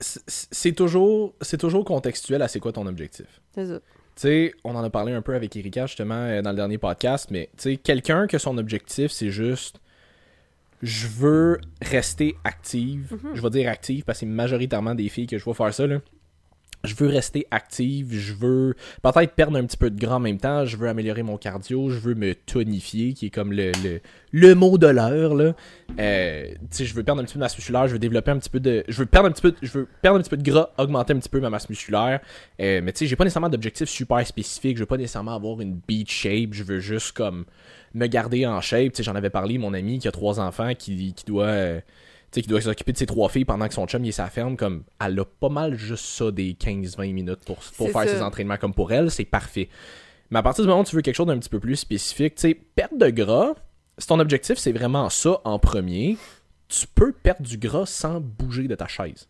[0.00, 3.40] c'est toujours c'est toujours contextuel à c'est quoi ton objectif.
[3.54, 3.78] C'est ça.
[3.78, 6.78] Tu sais, on en a parlé un peu avec Erika justement euh, dans le dernier
[6.78, 9.80] podcast, mais tu sais, quelqu'un que son objectif c'est juste
[10.82, 13.14] je veux rester active.
[13.14, 13.34] Mm-hmm.
[13.34, 15.86] Je vais dire active parce que c'est majoritairement des filles que je vois faire ça
[15.86, 16.00] là
[16.86, 20.38] je veux rester active, je veux peut-être perdre un petit peu de gras en même
[20.38, 23.72] temps, je veux améliorer mon cardio, je veux me tonifier, qui est comme le,
[24.32, 25.34] le, mot de l'heure.
[25.34, 25.54] Là.
[25.98, 26.46] Euh,
[26.78, 28.60] je veux perdre un petit peu de masse musculaire, je veux développer un petit peu
[28.60, 28.84] de.
[28.88, 30.70] Je veux perdre un petit peu de, je veux perdre un petit peu de gras,
[30.78, 32.20] augmenter un petit peu ma masse musculaire.
[32.60, 35.60] Euh, mais tu sais, j'ai pas nécessairement d'objectif super spécifique, je veux pas nécessairement avoir
[35.60, 37.44] une beat shape, je veux juste comme
[37.94, 38.92] me garder en shape.
[39.00, 41.44] J'en avais parlé, mon ami qui a trois enfants qui, qui doit.
[41.46, 41.80] Euh,
[42.30, 44.56] qui doit s'occuper de ses trois filles pendant que son chum il est sa ferme,
[44.56, 48.56] comme elle a pas mal juste ça des 15-20 minutes pour, pour faire ses entraînements
[48.56, 49.68] comme pour elle, c'est parfait.
[50.30, 52.34] Mais à partir du moment où tu veux quelque chose d'un petit peu plus spécifique,
[52.34, 53.54] tu sais, perte de gras,
[53.98, 56.18] si ton objectif c'est vraiment ça en premier,
[56.68, 59.28] tu peux perdre du gras sans bouger de ta chaise.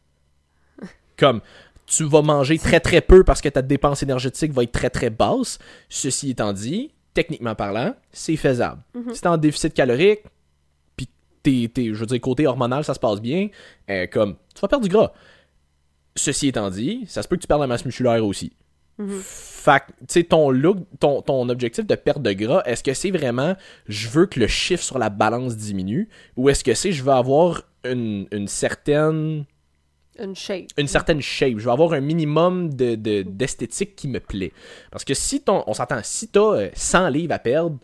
[1.17, 1.41] Comme
[1.87, 5.11] tu vas manger très très peu parce que ta dépense énergétique va être très très
[5.11, 5.59] basse.
[5.89, 8.83] Ceci étant dit, techniquement parlant, c'est faisable.
[8.97, 9.15] Mm-hmm.
[9.15, 10.21] Si tu en déficit calorique,
[11.51, 13.49] je veux dire, côté hormonal, ça se passe bien.
[13.91, 15.13] Euh, comme, tu vas perdre du gras.
[16.15, 18.53] Ceci étant dit, ça se peut que tu perdes la masse musculaire aussi.
[18.99, 19.21] Mm-hmm.
[19.21, 23.11] Fait tu sais, ton look, ton, ton objectif de perte de gras, est-ce que c'est
[23.11, 23.55] vraiment
[23.89, 27.13] je veux que le chiffre sur la balance diminue ou est-ce que c'est je veux
[27.13, 29.45] avoir une, certaine.
[30.19, 30.69] Une shape.
[30.79, 31.59] Une certaine shape.
[31.59, 34.53] Je veux avoir un minimum d'esthétique de, d'esthétique qui me plaît.
[34.91, 35.63] Parce que si ton.
[35.67, 37.79] On s'entend, si t'as 100 euh, livres à perdre,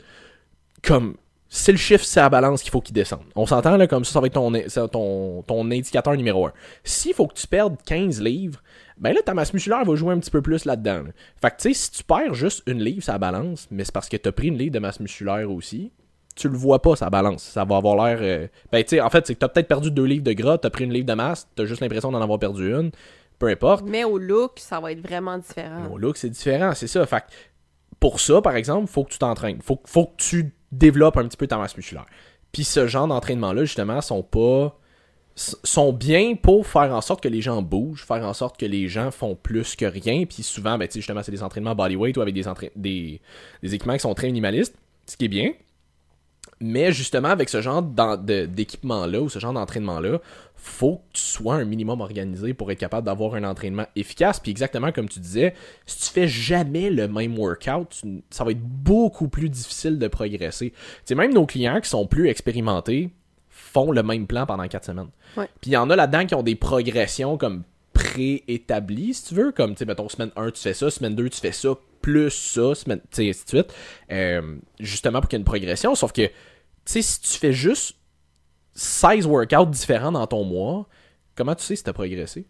[0.83, 1.16] comme
[1.55, 3.27] c'est le chiffre, c'est la balance qu'il faut qu'il descende.
[3.37, 4.51] On s'entend là comme ça, ça va être ton,
[4.88, 6.53] ton, ton indicateur numéro 1.
[6.83, 8.62] S'il faut que tu perdes 15 livres,
[8.97, 11.03] ben là, ta masse musculaire va jouer un petit peu plus là-dedans.
[11.43, 14.09] Fait que tu sais, si tu perds juste une livre, ça balance, mais c'est parce
[14.09, 15.93] que tu as pris une livre de masse musculaire aussi,
[16.35, 17.43] tu le vois pas, ça balance.
[17.43, 18.19] Ça va avoir l'air.
[18.23, 20.33] Euh, ben tu sais, en fait, c'est que tu as peut-être perdu deux livres de
[20.33, 22.73] gras, tu as pris une livre de masse, tu as juste l'impression d'en avoir perdu
[22.73, 22.93] une.
[23.38, 23.85] Peu importe.
[23.87, 25.88] Mais au look, ça va être vraiment différent.
[25.93, 27.05] au look, c'est différent, c'est ça.
[27.05, 27.27] Fait que
[28.01, 29.61] pour ça, par exemple, faut que tu t'entraînes.
[29.61, 32.06] Faut, faut que tu développe un petit peu ta masse musculaire.
[32.50, 34.76] Puis ce genre d'entraînement-là, justement, sont pas
[35.35, 38.88] sont bien pour faire en sorte que les gens bougent, faire en sorte que les
[38.88, 40.24] gens font plus que rien.
[40.26, 42.44] Puis souvent, ben, justement, c'est des entraînements bodyweight ou avec des,
[42.76, 43.20] des,
[43.62, 45.52] des équipements qui sont très minimalistes, ce qui est bien.
[46.62, 50.20] Mais justement, avec ce genre d'équipement-là ou ce genre d'entraînement-là,
[50.55, 54.38] faut que tu sois un minimum organisé pour être capable d'avoir un entraînement efficace.
[54.38, 55.55] Puis exactement comme tu disais,
[55.87, 60.70] si tu fais jamais le même workout, ça va être beaucoup plus difficile de progresser.
[60.70, 63.11] Tu sais, même nos clients qui sont plus expérimentés
[63.48, 65.11] font le même plan pendant quatre semaines.
[65.35, 69.51] Puis il y en a là-dedans qui ont des progressions comme préétabli, si tu veux.
[69.51, 71.70] Comme, tu sais, mettons, semaine 1, tu fais ça, semaine 2, tu fais ça,
[72.01, 73.75] plus ça, semaine, tu sais, ainsi de suite.
[74.11, 75.94] Euh, justement pour qu'il y ait une progression.
[75.94, 76.31] Sauf que,
[76.87, 77.97] sais, si tu fais juste
[78.75, 80.88] 16 workouts différents dans ton mois,
[81.37, 82.47] comment tu sais si t'as progressé?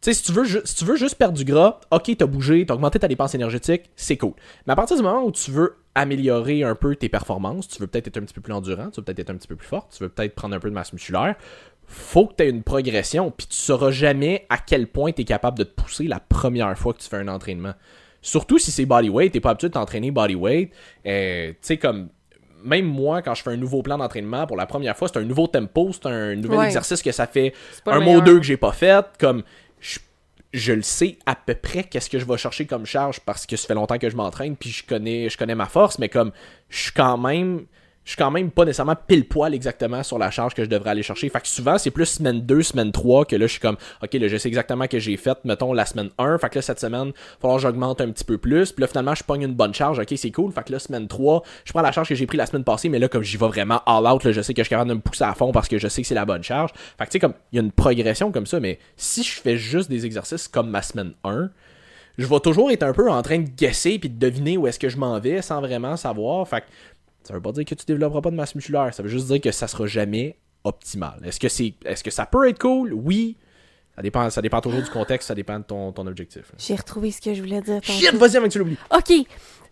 [0.00, 2.66] Tu sais, si tu, veux si tu veux juste perdre du gras, ok, t'as bougé,
[2.66, 4.34] t'as augmenté ta dépense énergétique, c'est cool.
[4.66, 7.86] Mais à partir du moment où tu veux améliorer un peu tes performances, tu veux
[7.86, 9.66] peut-être être un petit peu plus endurant, tu veux peut-être être un petit peu plus
[9.66, 11.36] fort, tu veux peut-être prendre un peu de masse musculaire,
[11.86, 15.24] faut que tu aies une progression, puis tu sauras jamais à quel point tu es
[15.24, 17.74] capable de te pousser la première fois que tu fais un entraînement.
[18.20, 20.72] Surtout si c'est bodyweight, t'es pas habitué de t'entraîner bodyweight.
[21.06, 22.08] Euh, tu sais, comme
[22.64, 25.24] même moi, quand je fais un nouveau plan d'entraînement pour la première fois, c'est un
[25.24, 26.66] nouveau tempo, c'est un nouvel Ouais.
[26.66, 27.52] exercice que ça fait
[27.86, 28.22] un le mot meilleur.
[28.22, 29.04] deux que j'ai pas fait.
[29.18, 29.42] Comme
[29.80, 29.98] je,
[30.52, 33.56] je le sais à peu près qu'est-ce que je vais chercher comme charge parce que
[33.56, 36.32] ça fait longtemps que je m'entraîne puis je connais je connais ma force, mais comme
[36.70, 37.66] je suis quand même
[38.04, 40.90] je suis quand même pas nécessairement pile poil exactement sur la charge que je devrais
[40.90, 41.28] aller chercher.
[41.30, 44.12] Fait que souvent, c'est plus semaine 2, semaine 3 que là, je suis comme, OK,
[44.12, 46.38] là, je sais exactement que j'ai fait, mettons, la semaine 1.
[46.38, 48.72] Fait que là, cette semaine, il falloir que j'augmente un petit peu plus.
[48.72, 49.98] Puis là, finalement, je pogne une bonne charge.
[49.98, 50.52] OK, c'est cool.
[50.52, 52.90] Fait que là, semaine 3, je prends la charge que j'ai pris la semaine passée,
[52.90, 54.90] mais là, comme j'y vais vraiment all out, là, je sais que je suis capable
[54.90, 56.72] de me pousser à fond parce que je sais que c'est la bonne charge.
[56.98, 59.32] Fait que tu sais, comme, il y a une progression comme ça, mais si je
[59.40, 61.48] fais juste des exercices comme ma semaine 1,
[62.16, 64.78] je vais toujours être un peu en train de guesser puis de deviner où est-ce
[64.78, 66.46] que je m'en vais sans vraiment savoir.
[66.46, 66.66] Fait que
[67.24, 69.40] ça veut pas dire que tu développeras pas de masse musculaire, ça veut juste dire
[69.40, 71.20] que ça sera jamais optimal.
[71.24, 72.92] Est-ce que c'est est-ce que ça peut être cool?
[72.92, 73.36] Oui.
[73.96, 76.52] Ça dépend ça dépend toujours du contexte, ça dépend de ton, ton objectif.
[76.58, 77.80] J'ai retrouvé ce que je voulais dire.
[77.82, 78.78] Shit, vas-y avant que tu l'oublies.
[78.94, 79.12] OK.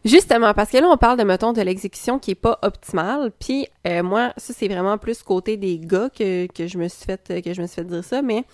[0.04, 3.30] Justement, parce que là, on parle de, mettons, de l'exécution qui est pas optimale.
[3.38, 7.04] Puis, euh, moi, ça, c'est vraiment plus côté des gars que, que je me suis
[7.04, 8.44] fait que je me suis fait dire ça, mais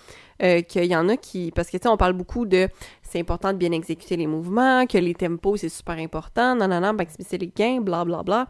[0.43, 1.51] euh, qu'il y en a qui...
[1.51, 2.69] Parce que, tu sais, on parle beaucoup de...
[3.01, 6.81] C'est important de bien exécuter les mouvements, que les tempos, c'est super important, non, non,
[6.81, 8.47] non, maximiser les gains, bla, bla, bla.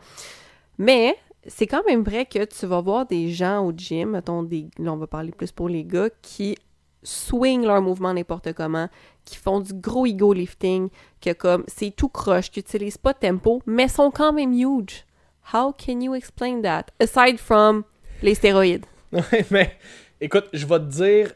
[0.79, 1.15] Mais
[1.45, 4.93] c'est quand même vrai que tu vas voir des gens au gym, mettons, des, là,
[4.93, 6.57] on va parler plus pour les gars, qui
[7.03, 8.89] swing leur mouvement n'importe comment,
[9.25, 10.89] qui font du gros ego lifting,
[11.21, 15.05] que comme c'est tout croche, qui utilisent pas de tempo, mais sont quand même huge.
[15.53, 16.85] How can you explain that?
[16.99, 17.83] Aside from
[18.21, 18.85] les stéroïdes.
[19.51, 19.77] Mais
[20.21, 21.33] écoute, je vais te dire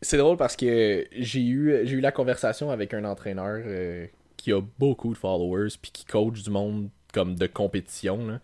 [0.00, 4.52] c'est drôle parce que j'ai eu j'ai eu la conversation avec un entraîneur euh, qui
[4.52, 8.40] a beaucoup de followers puis qui coach du monde comme de compétition là.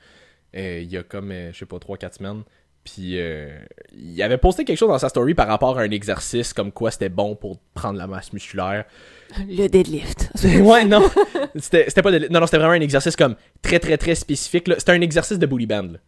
[0.56, 2.42] Euh, il y a comme euh, je sais pas 3 4 semaines
[2.84, 3.58] puis euh,
[3.92, 6.90] il avait posté quelque chose dans sa story par rapport à un exercice comme quoi
[6.90, 8.84] c'était bon pour prendre la masse musculaire.
[9.48, 10.30] Le deadlift.
[10.44, 11.08] ouais, non.
[11.56, 14.68] C'était pas de- non non, c'était vraiment un exercice comme très très très spécifique.
[14.78, 15.82] C'était un exercice de booty band.
[15.92, 15.98] là.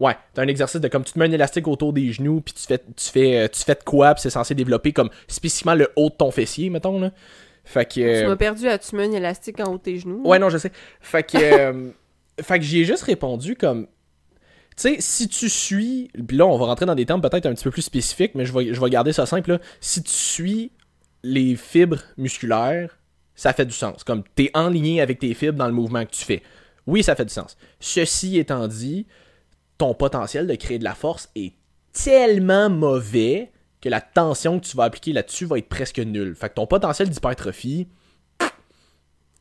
[0.00, 2.54] Ouais, t'as un exercice de comme tu te mets un élastique autour des genoux puis
[2.54, 5.90] tu fais tu fais tu fais de quoi puis c'est censé développer comme spécifiquement le
[5.96, 7.10] haut de ton fessier mettons là.
[7.64, 9.98] Fait que Tu euh, m'as perdu à tu mets un élastique en haut de tes
[9.98, 10.22] genoux?
[10.24, 10.72] Ouais, non, je sais.
[11.00, 11.90] Fait que euh,
[12.42, 13.86] fait que j'y ai juste répondu comme
[14.76, 17.54] tu sais, si tu suis, puis là on va rentrer dans des termes peut-être un
[17.54, 19.50] petit peu plus spécifiques, mais je vais, je vais garder ça simple.
[19.50, 19.58] là.
[19.80, 20.72] Si tu suis
[21.22, 22.98] les fibres musculaires,
[23.34, 24.02] ça fait du sens.
[24.02, 26.42] Comme t'es en ligne avec tes fibres dans le mouvement que tu fais.
[26.86, 27.56] Oui, ça fait du sens.
[27.80, 29.06] Ceci étant dit,
[29.78, 31.52] ton potentiel de créer de la force est
[31.92, 36.34] tellement mauvais que la tension que tu vas appliquer là-dessus va être presque nulle.
[36.34, 37.88] Fait que ton potentiel d'hypertrophie,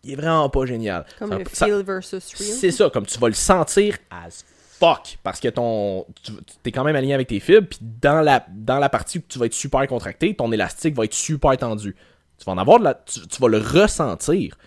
[0.04, 1.06] il est vraiment pas génial.
[1.20, 2.50] Comme Ça- le ça- feel versus real.
[2.60, 4.44] c'est ça, comme tu vas le sentir as
[4.80, 5.20] fuck.
[5.22, 6.06] Parce que ton.
[6.24, 6.34] Tu
[6.66, 9.38] es quand même aligné avec tes fibres, puis dans la, dans la partie où tu
[9.38, 11.96] vas être super contracté, ton élastique va être super tendu.
[12.40, 12.96] Tu vas en avoir de la.
[12.96, 14.58] Tu, tu vas le ressentir.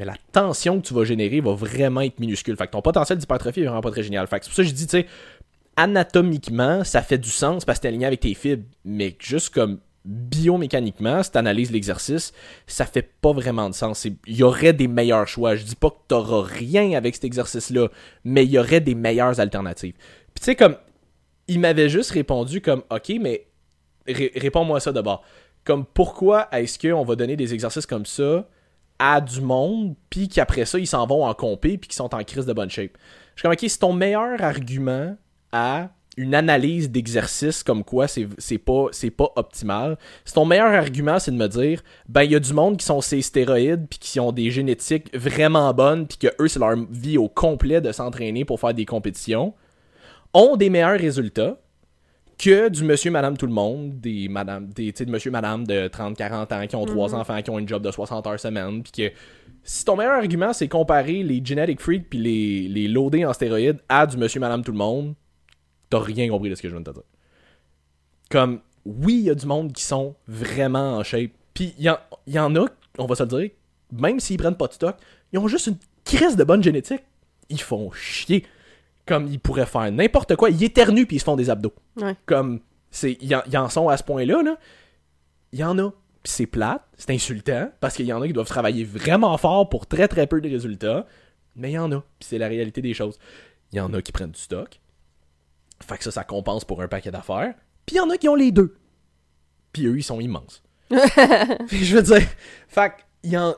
[0.00, 2.56] Mais la tension que tu vas générer va vraiment être minuscule.
[2.56, 4.26] Fait que ton potentiel d'hypertrophie est vraiment pas très génial.
[4.26, 5.06] Fait que c'est pour ça que je dis, tu sais,
[5.76, 8.64] anatomiquement, ça fait du sens parce que t'es aligné avec tes fibres.
[8.84, 12.32] Mais juste comme biomécaniquement, si t'analyses l'exercice,
[12.66, 14.04] ça fait pas vraiment de sens.
[14.04, 15.56] Il y aurait des meilleurs choix.
[15.56, 17.88] Je dis pas que t'auras rien avec cet exercice-là,
[18.24, 19.94] mais il y aurait des meilleures alternatives.
[20.34, 20.76] Puis tu sais, comme,
[21.48, 23.46] il m'avait juste répondu comme, ok, mais
[24.06, 25.24] ré- réponds-moi ça d'abord.
[25.64, 28.46] Comme, pourquoi est-ce qu'on va donner des exercices comme ça
[28.98, 32.22] à du monde, puis qu'après ça, ils s'en vont en compé, puis qu'ils sont en
[32.22, 32.92] crise de bonne shape?
[33.34, 35.16] Je suis comme, ok, c'est ton meilleur argument
[35.54, 39.98] à une analyse d'exercice comme quoi c'est c'est pas c'est pas optimal.
[40.24, 42.84] C'est ton meilleur argument, c'est de me dire ben il y a du monde qui
[42.84, 46.76] sont ces stéroïdes puis qui ont des génétiques vraiment bonnes puis que eux c'est leur
[46.90, 49.54] vie au complet de s'entraîner pour faire des compétitions
[50.32, 51.56] ont des meilleurs résultats
[52.36, 55.64] que du monsieur madame tout le monde, des madame des tu sais, de monsieur madame
[55.66, 58.40] de 30 40 ans qui ont trois enfants qui ont une job de 60 heures
[58.40, 59.14] semaine puis que
[59.62, 63.78] si ton meilleur argument c'est comparer les genetic freaks puis les les loadés en stéroïdes
[63.88, 65.14] à du monsieur madame tout le monde,
[65.94, 67.04] t'as rien compris de ce que je viens de te dire.
[68.30, 71.30] Comme, oui, il y a du monde qui sont vraiment en shape.
[71.52, 72.64] Puis, il y, y en a,
[72.98, 73.50] on va se le dire,
[73.92, 74.96] même s'ils prennent pas de stock,
[75.32, 77.02] ils ont juste une crise de bonne génétique.
[77.48, 78.44] Ils font chier.
[79.06, 80.50] Comme, ils pourraient faire n'importe quoi.
[80.50, 81.74] Ils éternuent puis ils se font des abdos.
[81.96, 82.16] Ouais.
[82.26, 84.56] Comme, C'est, ils en, ils en sont à ce point-là, là.
[85.52, 85.90] Il y en a.
[86.22, 89.68] Puis c'est plate, c'est insultant, parce qu'il y en a qui doivent travailler vraiment fort
[89.68, 91.06] pour très très peu de résultats.
[91.54, 92.00] Mais il y en a.
[92.00, 93.18] Puis c'est la réalité des choses.
[93.72, 94.80] Il y en a qui prennent du stock.
[95.86, 97.54] Fait que ça, ça compense pour un paquet d'affaires.
[97.86, 98.76] Puis il y en a qui ont les deux.
[99.72, 100.62] Puis eux, ils sont immenses.
[100.90, 102.22] je veux dire,
[102.68, 102.92] fait
[103.22, 103.54] y en-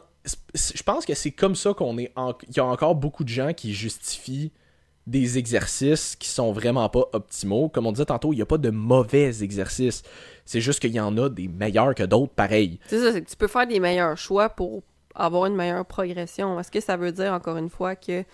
[0.55, 2.13] je pense que c'est comme ça qu'on est.
[2.17, 4.53] en- Il y a encore beaucoup de gens qui justifient
[5.07, 7.69] des exercices qui sont vraiment pas optimaux.
[7.69, 10.03] Comme on disait tantôt, il n'y a pas de mauvais exercices.
[10.45, 12.81] C'est juste qu'il y en a des meilleurs que d'autres, pareil.
[12.89, 14.83] C'est ça, c'est que tu peux faire des meilleurs choix pour
[15.15, 16.59] avoir une meilleure progression.
[16.59, 18.25] Est-ce que ça veut dire, encore une fois, que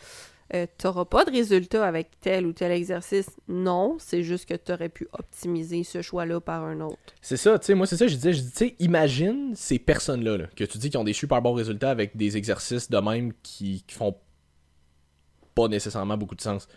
[0.52, 3.30] tu n'auras pas de résultat avec tel ou tel exercice?
[3.48, 6.98] Non, c'est juste que tu aurais pu optimiser ce choix-là par un autre.
[7.20, 9.78] C'est ça, tu sais, moi c'est ça, je disais, je dis, tu sais, imagine ces
[9.78, 12.98] personnes-là, là, que tu dis qui ont des super bons résultats avec des exercices de
[12.98, 14.16] même qui, qui font
[15.54, 16.68] pas nécessairement beaucoup de sens.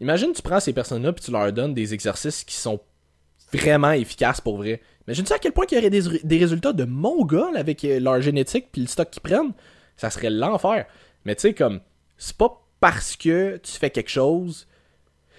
[0.00, 2.80] Imagine, tu prends ces personnes-là puis tu leur donnes des exercices qui sont
[3.52, 4.80] vraiment efficaces pour vrai.
[5.06, 8.20] Imagine-tu à quel point il y aurait des, des résultats de mongol avec euh, leur
[8.22, 9.52] génétique puis le stock qu'ils prennent?
[9.96, 10.86] Ça serait l'enfer.
[11.24, 11.80] Mais tu sais, comme,
[12.16, 14.66] c'est pas parce que tu fais quelque chose,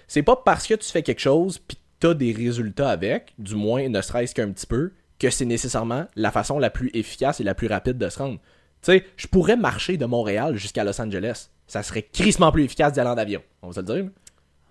[0.06, 3.88] c'est pas parce que tu fais quelque chose puis t'as des résultats avec, du moins
[3.88, 7.54] ne serait-ce qu'un petit peu, que c'est nécessairement la façon la plus efficace et la
[7.54, 8.38] plus rapide de se rendre.
[8.82, 11.50] Tu sais, je pourrais marcher de Montréal jusqu'à Los Angeles.
[11.68, 13.40] Ça serait crissement plus efficace d'y aller en avion.
[13.62, 14.10] On va se le dire.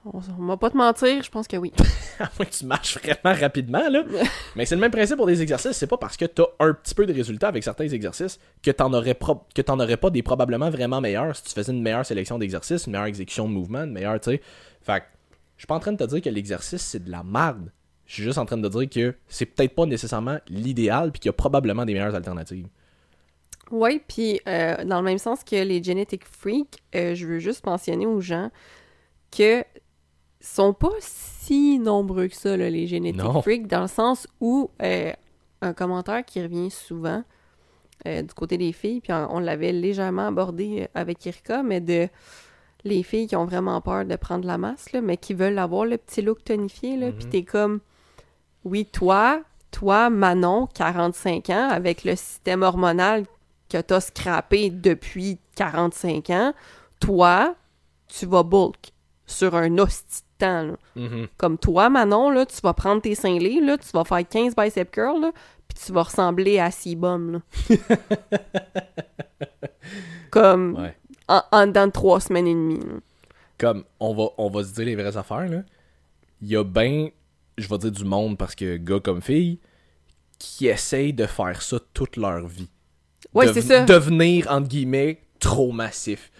[0.05, 1.71] On, on va pas te mentir, je pense que oui.
[2.19, 4.03] À moins que tu marches vraiment rapidement, là.
[4.55, 5.73] Mais c'est le même principe pour des exercices.
[5.77, 8.91] C'est pas parce que t'as un petit peu de résultats avec certains exercices que t'en
[8.93, 12.05] aurais, pro- que t'en aurais pas des probablement vraiment meilleurs si tu faisais une meilleure
[12.05, 14.41] sélection d'exercices, une meilleure exécution de mouvement, une meilleure, tu sais.
[14.81, 15.05] Fait que,
[15.57, 17.71] je suis pas en train de te dire que l'exercice, c'est de la merde.
[18.07, 21.19] Je suis juste en train de te dire que c'est peut-être pas nécessairement l'idéal puis
[21.19, 22.67] qu'il y a probablement des meilleures alternatives.
[23.69, 27.65] Oui, puis euh, dans le même sens que les genetic freaks, euh, je veux juste
[27.65, 28.51] mentionner aux gens
[29.35, 29.63] que
[30.41, 33.41] sont pas si nombreux que ça, là, les genetic Non.
[33.41, 35.11] freaks, dans le sens où euh,
[35.61, 37.23] un commentaire qui revient souvent
[38.07, 41.79] euh, du côté des filles, puis on, on l'avait légèrement abordé euh, avec Erika, mais
[41.81, 42.07] de
[42.83, 45.85] les filles qui ont vraiment peur de prendre la masse, là, mais qui veulent avoir
[45.85, 47.31] le petit look tonifié, là, puis Mhm.
[47.31, 47.79] t'es comme,
[48.65, 53.25] oui, toi, toi, Manon, 45 ans, avec le système hormonal
[53.69, 56.53] que t'as scrappé depuis 45 ans,
[56.99, 57.55] toi,
[58.07, 58.91] tu vas bulk
[59.27, 60.73] sur un hostie temps, là.
[60.95, 61.27] Mhm.
[61.37, 64.91] Comme toi, Manon, là, tu vas prendre tes cinglés, là, tu vas faire 15 bicep
[64.91, 65.31] curls, là,
[65.67, 67.39] puis tu vas ressembler à Seabum, là.
[70.31, 70.95] Comme Ouais.
[71.27, 72.79] en, de trois semaines et demie.
[72.79, 72.99] là.
[73.57, 75.61] comme on va on va se dire les vraies affaires là.
[76.41, 77.09] Il y a ben
[77.57, 79.59] je vais dire du monde parce que gars comme filles
[80.39, 82.69] qui essayent de faire ça toute leur vie.
[83.33, 83.83] Ouais, c'est ça.
[83.83, 86.31] Devenir entre guillemets trop massif.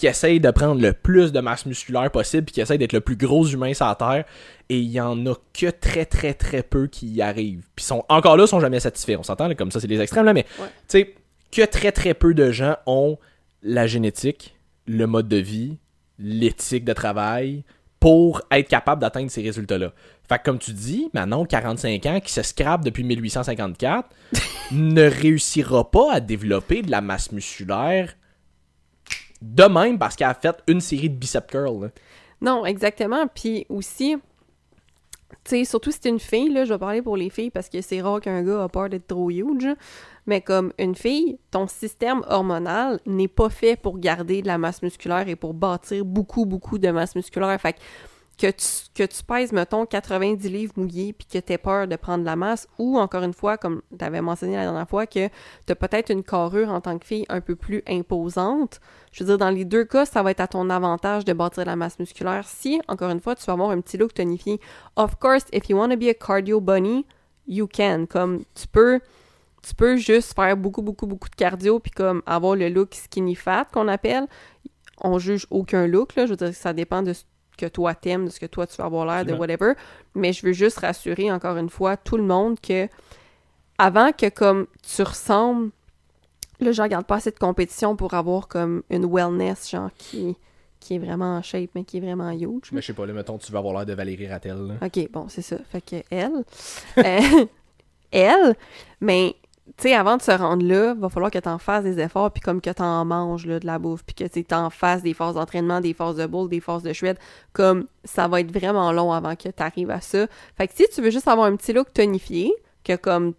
[0.00, 3.02] Qui essayent de prendre le plus de masse musculaire possible puis qui essayent d'être le
[3.02, 4.24] plus gros humain sur la terre
[4.70, 7.66] et il y en a que très très très peu qui y arrivent.
[7.76, 9.16] Puis sont encore là sont jamais satisfaits.
[9.18, 10.68] On s'entend comme ça c'est les extrêmes là mais Ouais.
[10.88, 11.14] tu sais
[11.52, 13.18] que très très peu de gens ont
[13.62, 15.76] la génétique, le mode de vie,
[16.18, 17.62] l'éthique de travail
[17.98, 19.92] pour être capable d'atteindre ces résultats-là.
[20.26, 24.08] Fait que comme tu dis, Manon, 45 ans, qui se scrape depuis 1854,
[24.72, 28.14] ne réussira pas à développer de la masse musculaire
[29.40, 31.90] de même parce qu'elle a fait une série de bicep curls.
[32.40, 33.26] Non, exactement.
[33.26, 34.16] Puis aussi,
[35.44, 37.68] tu sais, surtout si c'est une fille, là, je vais parler pour les filles parce
[37.68, 39.68] que c'est rare qu'un gars a peur d'être trop huge.
[40.26, 44.82] Mais comme une fille, ton système hormonal n'est pas fait pour garder de la masse
[44.82, 47.58] musculaire et pour bâtir beaucoup, beaucoup de masse musculaire.
[47.60, 47.78] Fait que
[48.40, 52.24] que tu, que tu pèses, mettons, 90 livres mouillés puis que tu peur de prendre
[52.24, 55.72] la masse, ou encore une fois, comme tu avais mentionné la dernière fois, que tu
[55.72, 58.80] as peut-être une carrure en tant que fille un peu plus imposante.
[59.12, 61.66] Je veux dire, dans les deux cas, ça va être à ton avantage de bâtir
[61.66, 62.44] la masse musculaire.
[62.46, 64.58] Si, encore une fois, tu vas avoir un petit look tonifié,
[64.96, 67.04] of course, if you want to be a cardio bunny,
[67.46, 68.06] you can.
[68.08, 69.00] Comme, tu peux
[69.62, 73.34] tu peux juste faire beaucoup, beaucoup, beaucoup de cardio puis comme avoir le look skinny
[73.34, 74.26] fat qu'on appelle.
[75.02, 76.24] On juge aucun look, là.
[76.24, 77.12] Je veux dire, ça dépend de
[77.60, 79.74] que toi t'aimes, de ce que toi tu vas avoir l'air, de whatever.
[80.14, 82.88] Mais je veux juste rassurer encore une fois tout le monde que
[83.78, 85.70] avant que comme tu ressembles,
[86.60, 90.36] là, je regarde pas assez de compétition pour avoir comme une wellness, genre qui,
[90.78, 92.70] qui est vraiment en shape, mais qui est vraiment huge.
[92.72, 94.56] Mais je sais pas, là, mettons, tu vas avoir l'air de Valérie Rattel.
[94.56, 94.74] là.
[94.86, 95.56] OK, bon, c'est ça.
[95.70, 96.44] Fait que elle,
[96.98, 97.46] euh,
[98.10, 98.54] elle,
[99.00, 99.36] mais
[99.76, 102.30] tu sais, avant de se rendre là, va falloir que tu en fasses des efforts,
[102.32, 105.02] puis comme que tu en manges là, de la bouffe, puis que tu en fasses
[105.02, 107.18] des phases d'entraînement, des phases de boule, des phases de shred,
[107.52, 110.26] comme ça va être vraiment long avant que tu arrives à ça.
[110.56, 112.52] Fait que si tu veux juste avoir un petit look tonifié,
[112.84, 113.34] que comme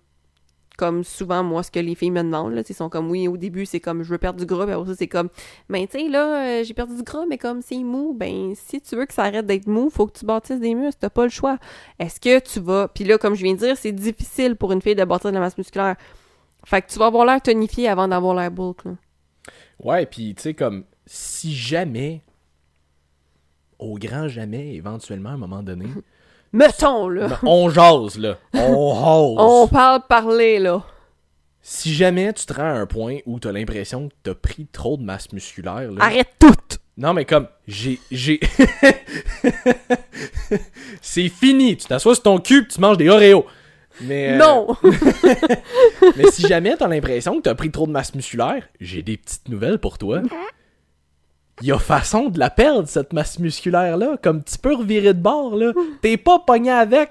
[0.78, 3.38] comme souvent, moi, ce que les filles me demandent, là, ils sont comme, oui, au
[3.38, 5.30] début, c'est comme, je veux perdre du gras, puis après ça, c'est comme,
[5.70, 8.82] ben, tu sais, là, euh, j'ai perdu du gras, mais comme c'est mou, ben, si
[8.82, 11.24] tu veux que ça arrête d'être mou, faut que tu bâtisses des muscles, t'as pas
[11.24, 11.60] le choix.
[12.00, 14.82] Est-ce que tu vas, puis là, comme je viens de dire, c'est difficile pour une
[14.82, 15.98] fille de bâtir de la masse musculaire.
[16.66, 18.92] Fait que tu vas avoir l'air tonifié avant d'avoir l'air bulk, là.
[19.80, 22.22] Ouais, puis tu sais, comme, si jamais,
[23.80, 25.88] au grand jamais, éventuellement, à un moment donné,
[26.54, 27.28] Mettons, là.
[27.30, 28.38] ben, on jase, là.
[28.54, 28.94] On
[29.36, 29.46] jase.
[29.46, 30.84] On parle parler, là.
[31.62, 34.98] Si jamais tu te rends à un point où t'as l'impression que t'as pris trop
[34.98, 36.04] de masse musculaire, là.
[36.04, 36.54] Arrête tout!
[36.98, 38.00] Non, mais comme, j'ai.
[38.12, 38.40] j'ai...
[41.02, 41.78] c'est fini.
[41.78, 43.46] Tu t'assois sur ton cul pis tu manges des Oreos.
[44.00, 44.68] Mais, euh, Non!
[46.18, 49.50] mais si jamais t'as l'impression que t'as pris trop de masse musculaire, j'ai des petites
[49.50, 50.22] nouvelles pour toi.
[51.62, 54.18] Il y a façon de la perdre, cette masse musculaire-là.
[54.22, 55.74] Comme tu peux revirer de bord, là.
[56.02, 57.10] T'es pas pogné avec.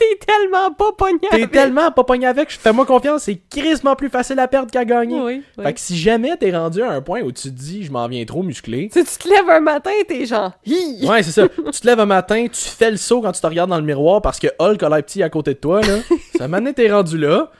[0.00, 1.50] T'es tellement pas pogné T'es avec.
[1.50, 2.50] tellement pas pogné avec.
[2.50, 5.20] Fais-moi confiance, c'est crissement plus facile à perdre qu'à gagner.
[5.20, 5.64] Oui, oui.
[5.64, 8.08] Fait que si jamais t'es rendu à un point où tu te dis, je m'en
[8.08, 8.88] viens trop musclé.
[8.90, 11.06] Tu tu te lèves un matin, t'es genre, hi!
[11.06, 11.48] Ouais, c'est ça.
[11.48, 13.84] tu te lèves un matin, tu fais le saut quand tu te regardes dans le
[13.84, 15.98] miroir parce que Hulk a l'air petit à côté de toi, là.
[16.38, 17.50] Ça m'a t'es rendu là.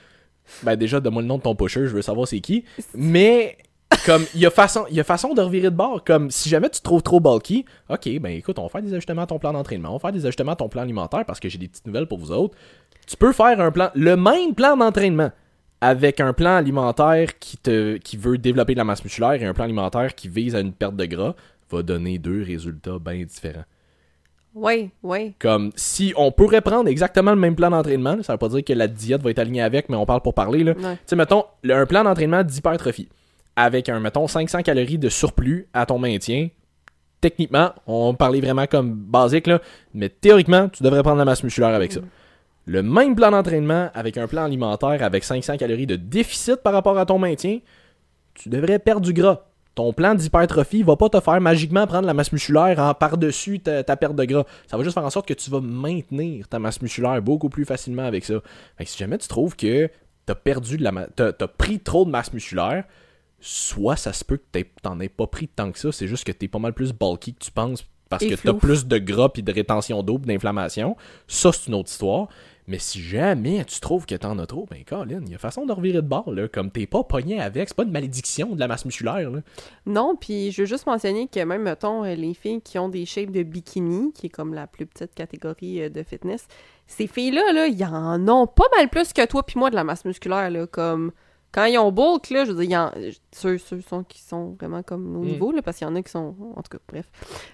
[0.63, 2.65] Ben, déjà, donne-moi le nom de ton pusher, je veux savoir c'est qui.
[2.93, 3.57] Mais,
[4.05, 6.03] comme, il y a façon, il y a façon de revirer de bord.
[6.03, 8.93] Comme, si jamais tu te trouves trop bulky, ok, ben écoute, on va faire des
[8.93, 11.39] ajustements à ton plan d'entraînement, on va faire des ajustements à ton plan alimentaire parce
[11.39, 12.55] que j'ai des petites nouvelles pour vous autres.
[13.07, 15.31] Tu peux faire un plan, le même plan d'entraînement
[15.81, 19.53] avec un plan alimentaire qui te qui veut développer de la masse musculaire et un
[19.53, 21.33] plan alimentaire qui vise à une perte de gras
[21.71, 23.63] va donner deux résultats bien différents.
[24.53, 25.33] Ouais, ouais.
[25.39, 28.73] Comme si on pourrait prendre exactement le même plan d'entraînement, ça veut pas dire que
[28.73, 30.73] la diète va être alignée avec, mais on parle pour parler là.
[30.75, 33.07] Tu sais mettons le- un plan d'entraînement d'hypertrophie
[33.55, 36.49] avec un mettons 500 calories de surplus à ton maintien.
[37.19, 39.61] Techniquement, on parlait vraiment comme basique là,
[39.93, 42.01] mais théoriquement, tu devrais prendre la masse musculaire avec ça.
[42.65, 46.97] Le même plan d'entraînement avec un plan alimentaire avec 500 calories de déficit par rapport
[46.97, 47.59] à ton maintien,
[48.33, 49.41] tu devrais perdre du gras.
[49.73, 54.15] Ton plan d'hypertrophie va pas te faire magiquement prendre la masse musculaire par-dessus ta, perte
[54.15, 54.43] de gras.
[54.67, 57.65] Ça va juste faire en sorte que tu vas maintenir ta masse musculaire beaucoup plus
[57.65, 58.35] facilement avec ça.
[58.77, 59.89] Fait que si jamais tu trouves que
[60.25, 62.83] t'as perdu de la t'as, t'as pris trop de masse musculaire,
[63.41, 66.31] soit ça se peut que t'en aies pas pris tant que ça, c'est juste que
[66.31, 69.29] t'es pas mal plus bulky que tu penses parce Et que t'as plus de gras
[69.29, 70.97] puis de rétention d'eau d'inflammation.
[71.27, 72.27] Ça, c'est une autre histoire.
[72.67, 75.65] Mais si jamais tu trouves que t'en as trop, ben Colin, il y a façon
[75.65, 76.47] de revirer de bord, là.
[76.47, 79.39] Comme t'es pas pogné avec, c'est pas une malédiction de la masse musculaire, là.
[79.85, 83.05] Non, puis je veux juste mentionner que même, mettons, euh, les filles qui ont des
[83.05, 86.47] shapes de bikini, qui est comme la plus petite catégorie euh, de fitness,
[86.85, 89.83] ces filles-là, là, ils en ont pas mal plus que toi puis moi de la
[89.83, 91.11] masse musculaire, là, comme...
[91.53, 92.91] Quand ils ont bulk, là, je veux dire, en-
[93.33, 95.25] ceux, ceux sont, qui sont vraiment comme au Mm.
[95.27, 96.33] niveau, là, parce qu'il y en a qui sont...
[96.55, 97.05] En tout cas, bref.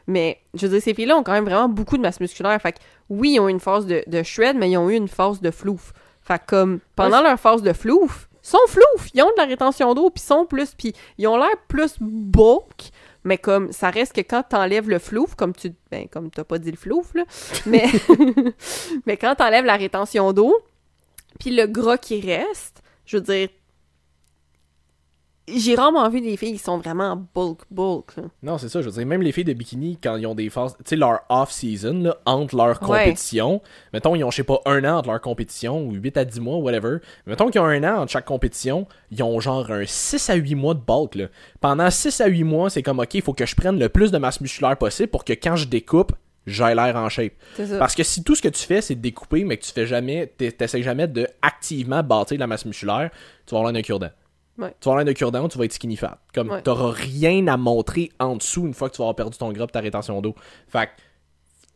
[0.06, 2.62] Mais, je veux dire, ces filles-là ont quand même vraiment beaucoup de masse musculaire.
[2.62, 2.78] Fait que,
[3.10, 5.42] oui, ils ont eu une phase de, de shred, mais ils ont eu une phase
[5.42, 5.94] de flouf.
[6.22, 9.10] Fait que, comme, pendant leur phase de flouf, ils sont flouf!
[9.14, 10.76] Ils ont de la rétention d'eau, puis ils sont plus...
[10.76, 12.92] Puis ils ont l'air plus bulk,
[13.24, 15.74] mais comme, ça reste que quand t'enlèves le flouf, comme tu...
[15.92, 17.24] Ben, comme t'as pas dit le flouf, là,
[17.66, 17.86] mais...
[19.06, 20.56] mais quand t'enlèves la rétention d'eau,
[21.40, 23.50] puis le gras qui reste, je veux dire...
[25.56, 28.24] J'ai rarement vu des filles qui sont vraiment bulk, bulk, là.
[28.44, 30.50] Non, c'est ça, je veux dire, même les filles de bikini, quand ils ont des
[30.50, 33.00] phases, tu sais, leur off-season, entre leurs Ouais.
[33.06, 33.62] compétitions,
[33.94, 36.42] mettons, ils ont, je sais pas, un an entre leurs compétitions, ou 8 à 10
[36.42, 40.30] mois, whatever, mettons qu'ils ont un an entre chaque compétition, ils ont genre un 6
[40.30, 41.28] à 8 mois de bulk, là.
[41.62, 44.12] Pendant 6 à 8 mois, c'est comme, ok, il faut que je prenne le plus
[44.12, 46.12] de masse musculaire possible pour que quand je découpe,
[46.46, 47.34] j'ai l'air en shape.
[47.80, 49.86] Parce que si tout ce que tu fais, c'est de découper, mais que tu fais
[49.88, 53.12] jamais, t'es- t'essayes jamais de activement bâtir la masse musculaire,
[53.46, 54.10] tu vas avoir d'un cure-dent.
[54.58, 54.70] Ouais.
[54.80, 56.20] Tu vas avoir l'air d'un cure-dent, tu vas être skinny fat.
[56.34, 56.62] Comme, Ouais.
[56.62, 59.68] t'auras rien à montrer en dessous une fois que tu vas avoir perdu ton gras
[59.68, 60.34] ta rétention d'eau.
[60.68, 60.90] Fait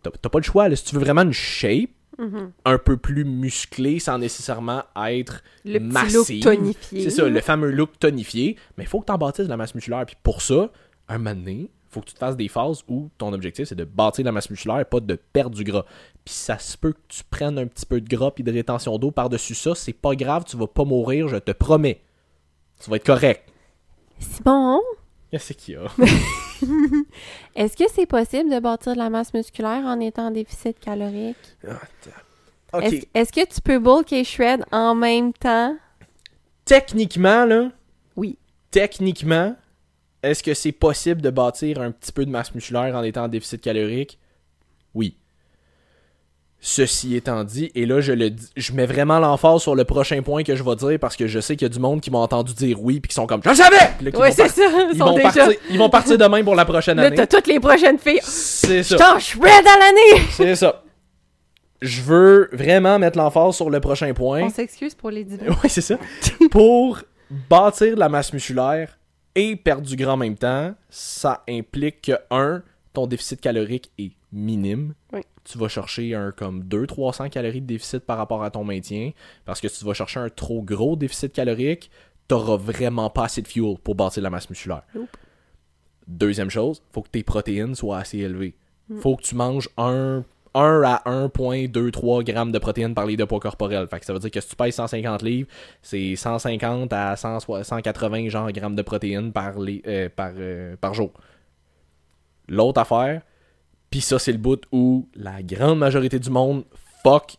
[0.04, 0.76] que, t'as pas le choix, là.
[0.76, 2.52] Si tu veux vraiment une shape, Mhm.
[2.66, 6.18] un peu plus musclée sans nécessairement être Le massive.
[6.46, 7.04] look tonifié.
[7.04, 8.58] C'est ça, le fameux look tonifié.
[8.78, 10.06] Mais il faut que tu en bâtisses de la masse musculaire.
[10.06, 10.70] Puis pour ça,
[11.08, 13.86] un moment donné, faut que tu te fasses des phases où ton objectif c'est de
[13.86, 15.86] bâtir la masse musculaire et pas de perdre du gras.
[16.26, 18.98] Puis ça se peut que tu prennes un petit peu de gras puis de rétention
[18.98, 19.74] d'eau par-dessus ça.
[19.74, 22.02] C'est pas grave, tu vas pas mourir, je te promets.
[22.84, 23.48] Tu vas être correct.
[24.20, 24.82] C'est bon.
[25.32, 25.86] Qu'est-ce qu'il y a?
[27.56, 31.58] Est-ce que c'est possible de bâtir de la masse musculaire en étant en déficit calorique?
[32.74, 32.84] Ok.
[32.84, 35.78] Est-ce est-ce que tu peux bulk et shred en même temps?
[36.66, 37.72] Techniquement, là?
[38.16, 38.38] Oui.
[38.72, 39.56] Techniquement,
[40.24, 43.28] est-ce que c'est possible de bâtir un petit peu de masse musculaire en étant en
[43.28, 44.20] déficit calorique?
[44.94, 45.18] Oui.
[46.64, 50.22] Ceci étant dit, et là je le dis, je mets vraiment l'emphase sur le prochain
[50.22, 52.12] point que je vais dire parce que je sais qu'il y a du monde qui
[52.12, 53.78] m'a entendu dire oui puis qui sont comme je le savais!
[54.00, 54.62] Là, vont c'est ça.
[54.92, 55.24] Ils sont vont, déjà...
[55.32, 57.16] partir, ils vont partir demain pour la prochaine Là, année.
[57.16, 58.20] t'as toutes les prochaines filles.
[58.22, 58.98] C'est Je ça.
[58.98, 60.28] t'en shred à l'année!
[60.32, 60.84] C'est ça.
[61.82, 64.44] je veux vraiment mettre l'emphase sur le prochain point.
[64.44, 65.56] On s'excuse pour les divins.
[65.64, 65.96] Oui, c'est ça.
[66.52, 67.00] Pour
[67.50, 69.00] bâtir de la masse musculaire
[69.34, 72.62] et perdre du gras en même temps, ça implique que, un,
[72.94, 74.94] ton déficit calorique est minime.
[75.14, 75.22] Oui.
[75.44, 79.12] Tu vas chercher un comme 200-300 calories de déficit par rapport à ton maintien.
[79.46, 81.90] Parce que si tu vas chercher un trop gros déficit calorique,
[82.28, 84.84] t'auras vraiment pas assez de fuel pour bâtir de la masse musculaire.
[84.96, 85.18] Nope.
[86.08, 88.56] Deuxième chose, faut que tes protéines soient assez élevées.
[88.90, 89.00] Mm.
[89.00, 90.24] Faut que tu manges 1,
[90.54, 93.88] 1 à 1,23 grammes de protéines par litre de poids corporel.
[93.88, 95.48] Fait que ça veut dire que si tu pèses 150 livres,
[95.82, 101.12] c'est 150 à 100 180 genre grammes de protéines par, euh, par, euh, par jour.
[102.48, 103.22] L'autre affaire,
[103.92, 106.66] puis ça c'est le bout où la grande majorité du monde
[107.04, 107.36] fuck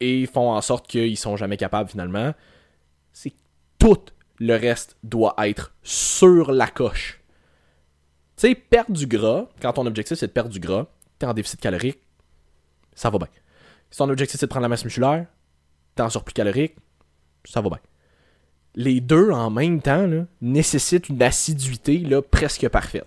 [0.00, 2.34] et font en sorte qu'ils sont jamais capables finalement,
[3.12, 3.32] c'est
[3.78, 4.02] tout
[4.38, 7.22] le reste doit être sur la coche.
[8.36, 10.86] Tu sais, perdre du gras, quand ton objectif c'est de perdre du gras,
[11.18, 12.00] t'es en déficit calorique,
[12.94, 13.28] ça va bien.
[13.90, 15.26] Si ton objectif c'est de prendre la masse musculaire,
[15.94, 16.76] t'es en surplus calorique,
[17.44, 17.80] ça va bien.
[18.74, 20.06] Les deux en même temps
[20.42, 23.06] nécessitent une assiduité là, presque parfaite.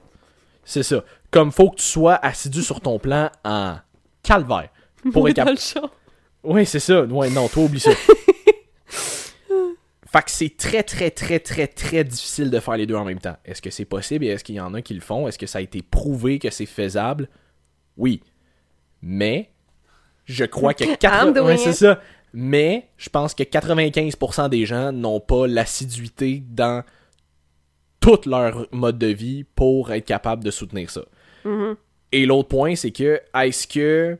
[0.70, 1.04] C'est ça.
[1.32, 3.78] Comme faut que tu sois assidu sur ton plan en
[4.22, 4.70] calvaire.
[5.12, 5.58] Pour être capable.
[6.44, 7.06] Oui, c'est ça.
[7.06, 7.90] Ouais, non, toi, oublie ça.
[10.12, 13.18] fait que c'est très, très, très, très, très difficile de faire les deux en même
[13.18, 13.36] temps.
[13.46, 15.28] Est-ce que c'est possible et est-ce qu'il y en a qui le font?
[15.28, 17.30] Est-ce que ça a été prouvé que c'est faisable?
[17.98, 18.22] Oui.
[19.02, 19.50] Mais,
[20.26, 20.84] je crois que...
[20.88, 21.32] I'm 80...
[21.32, 22.00] doing ouais, c'est ça.
[22.32, 26.84] Mais, je pense que 95% des gens n'ont pas l'assiduité dans
[28.00, 31.02] tout leur mode de vie pour être capable de soutenir ça.
[31.46, 31.76] Mhm.
[32.12, 34.18] Et l'autre point, c'est que, est-ce que.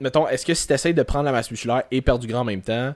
[0.00, 2.40] Mettons, est-ce que si tu essaies de prendre la masse musculaire et perdre du gras
[2.40, 2.94] en même temps,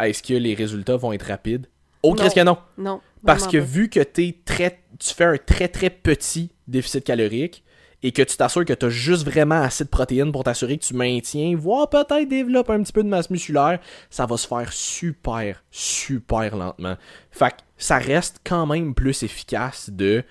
[0.00, 1.66] est-ce que les résultats vont être rapides?
[2.02, 2.14] Oh, Non.
[2.14, 2.58] qu'est-ce que non?
[2.76, 3.00] Non.
[3.26, 3.64] Parce que pas.
[3.64, 7.64] vu que t'es très, tu fais un très très petit déficit calorique
[8.04, 10.84] et que tu t'assures que tu as juste vraiment assez de protéines pour t'assurer que
[10.84, 14.72] tu maintiens, voire peut-être développe un petit peu de masse musculaire, ça va se faire
[14.72, 16.94] super, super lentement.
[17.32, 20.22] Fait que ça reste quand même plus efficace de.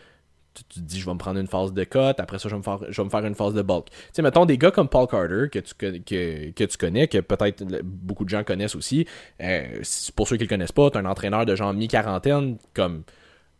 [0.53, 2.55] Tu, tu te dis, je vais me prendre une phase de cut, après ça, je
[2.55, 3.89] vais me faire, je vais me faire une phase de bulk.
[3.91, 7.19] Tu sais, mettons des gars comme Paul Carter, que tu, que, que tu connais, que
[7.19, 9.05] peut-être beaucoup de gens connaissent aussi.
[9.41, 9.81] euh,
[10.15, 13.03] pour ceux qui le connaissent pas, t'es un entraîneur de genre mi-quarantaine, comme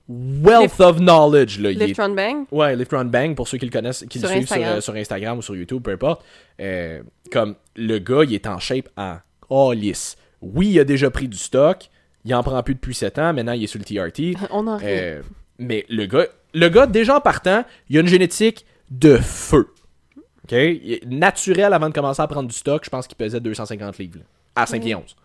[0.10, 1.60] wealth of knowledge.
[1.60, 2.46] Là, est- Lift Run Bang?
[2.52, 4.78] Ouais, Lift Run Bang, pour ceux qui le connaissent, qui Sur le suivent sur, Instagram?
[4.78, 6.24] euh, sur Instagram ou sur YouTube, peu importe.
[6.60, 9.18] Euh, comme le gars, il est en shape en
[9.50, 10.18] oh, lisse.
[10.42, 11.90] Oui, il a déjà pris du stock.
[12.28, 13.34] Il en prend plus depuis 7 ans.
[13.34, 14.38] Maintenant, il est sur le TRT.
[14.52, 14.78] On en.
[14.84, 15.22] Euh,
[15.60, 19.74] mais le gars, le gars, déjà en partant, il a une génétique de feu.
[20.44, 20.56] OK?
[21.06, 22.84] Naturel avant de commencer à prendre du stock.
[22.84, 24.20] Je pense qu'il pesait 250 livres.
[24.20, 24.26] là,
[24.62, 25.16] à 5 pieds 11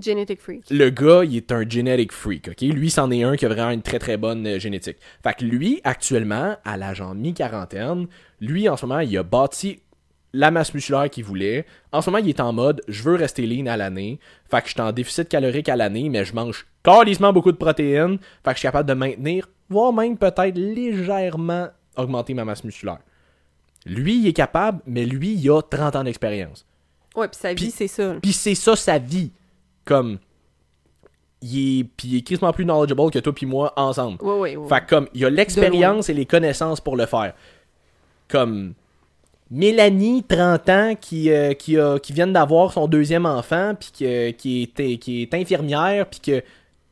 [0.00, 0.64] Genetic Freak.
[0.70, 2.60] le gars, il est un genetic freak, ok?
[2.60, 4.98] Lui, c'en est un qui a vraiment une très très bonne euh, génétique.
[5.22, 8.06] Fait que lui, actuellement, à l'âge en mi-quarantaine,
[8.40, 9.80] lui, en ce moment, il a bâti
[10.32, 11.64] la masse musculaire qu'il voulait.
[11.92, 14.18] En ce moment, il est en mode, je veux rester lean à l'année.
[14.50, 17.56] Fait que je suis en déficit calorique à l'année, mais je mange carrément beaucoup de
[17.56, 18.18] protéines.
[18.44, 22.98] Fait que je suis capable de maintenir, voire même peut-être légèrement augmenter ma masse musculaire.
[23.86, 26.66] Lui, il est capable, mais lui, il a 30 ans d'expérience.
[27.16, 28.14] Ouais, puis sa vie, c'est ça.
[28.22, 29.32] Puis c'est ça sa vie.
[29.84, 30.18] Comme.
[31.40, 34.20] Il est, puis il est quasiment plus knowledgeable que toi puis moi ensemble.
[34.22, 34.68] Ouais, ouais, ouais.
[34.68, 37.32] Fait que comme, il a l'expérience et les connaissances pour le faire.
[38.28, 38.74] Comme.
[39.50, 44.30] Mélanie, 30 ans, qui, euh, qui, a, qui vient d'avoir son deuxième enfant, puis que-
[44.32, 46.42] qui, est, qui est infirmière, puis que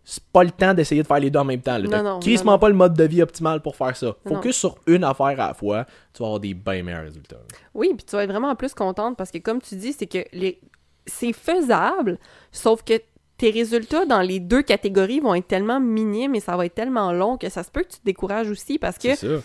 [0.04, 1.76] c'est pas le temps d'essayer de faire les deux en même temps.
[1.78, 1.80] là.
[2.02, 4.06] Non, non, non, pas le mode de vie optimal pour faire ça.
[4.24, 5.84] Non, Focus sur une affaire à la fois,
[6.14, 7.36] tu vas avoir des bien meilleurs résultats.
[7.74, 10.24] Oui, puis tu vas être vraiment plus contente parce que, comme tu dis, c'est que
[10.32, 10.58] les...
[11.06, 12.18] c'est faisable,
[12.52, 12.94] sauf que
[13.36, 17.12] tes résultats dans les deux catégories vont être tellement minimes et ça va être tellement
[17.12, 19.26] long que ça se peut que tu te décourages aussi parce que C'est ça.
[19.26, 19.42] que-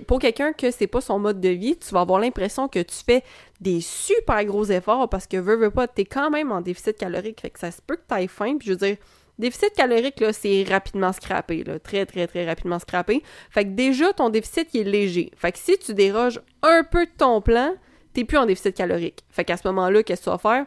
[0.00, 2.96] pour quelqu'un que c'est pas son mode de vie, tu vas avoir l'impression que tu
[3.06, 3.22] fais
[3.60, 7.40] des super gros efforts parce que veux, veux pas, t'es quand même en déficit calorique.
[7.40, 8.56] Fait que ça se peut que t'ailles faim.
[8.58, 8.96] Puis je veux dire,
[9.38, 11.78] déficit calorique, là, c'est rapidement scrappé, là.
[11.78, 13.22] Très, très, très rapidement scrappé.
[13.50, 15.30] Fait que déjà, ton déficit, est léger.
[15.36, 17.74] Fait que si tu déroges un peu de ton plan,
[18.12, 19.24] t'es plus en déficit calorique.
[19.30, 20.66] Fait qu'à ce moment-là, qu'est-ce que tu vas faire?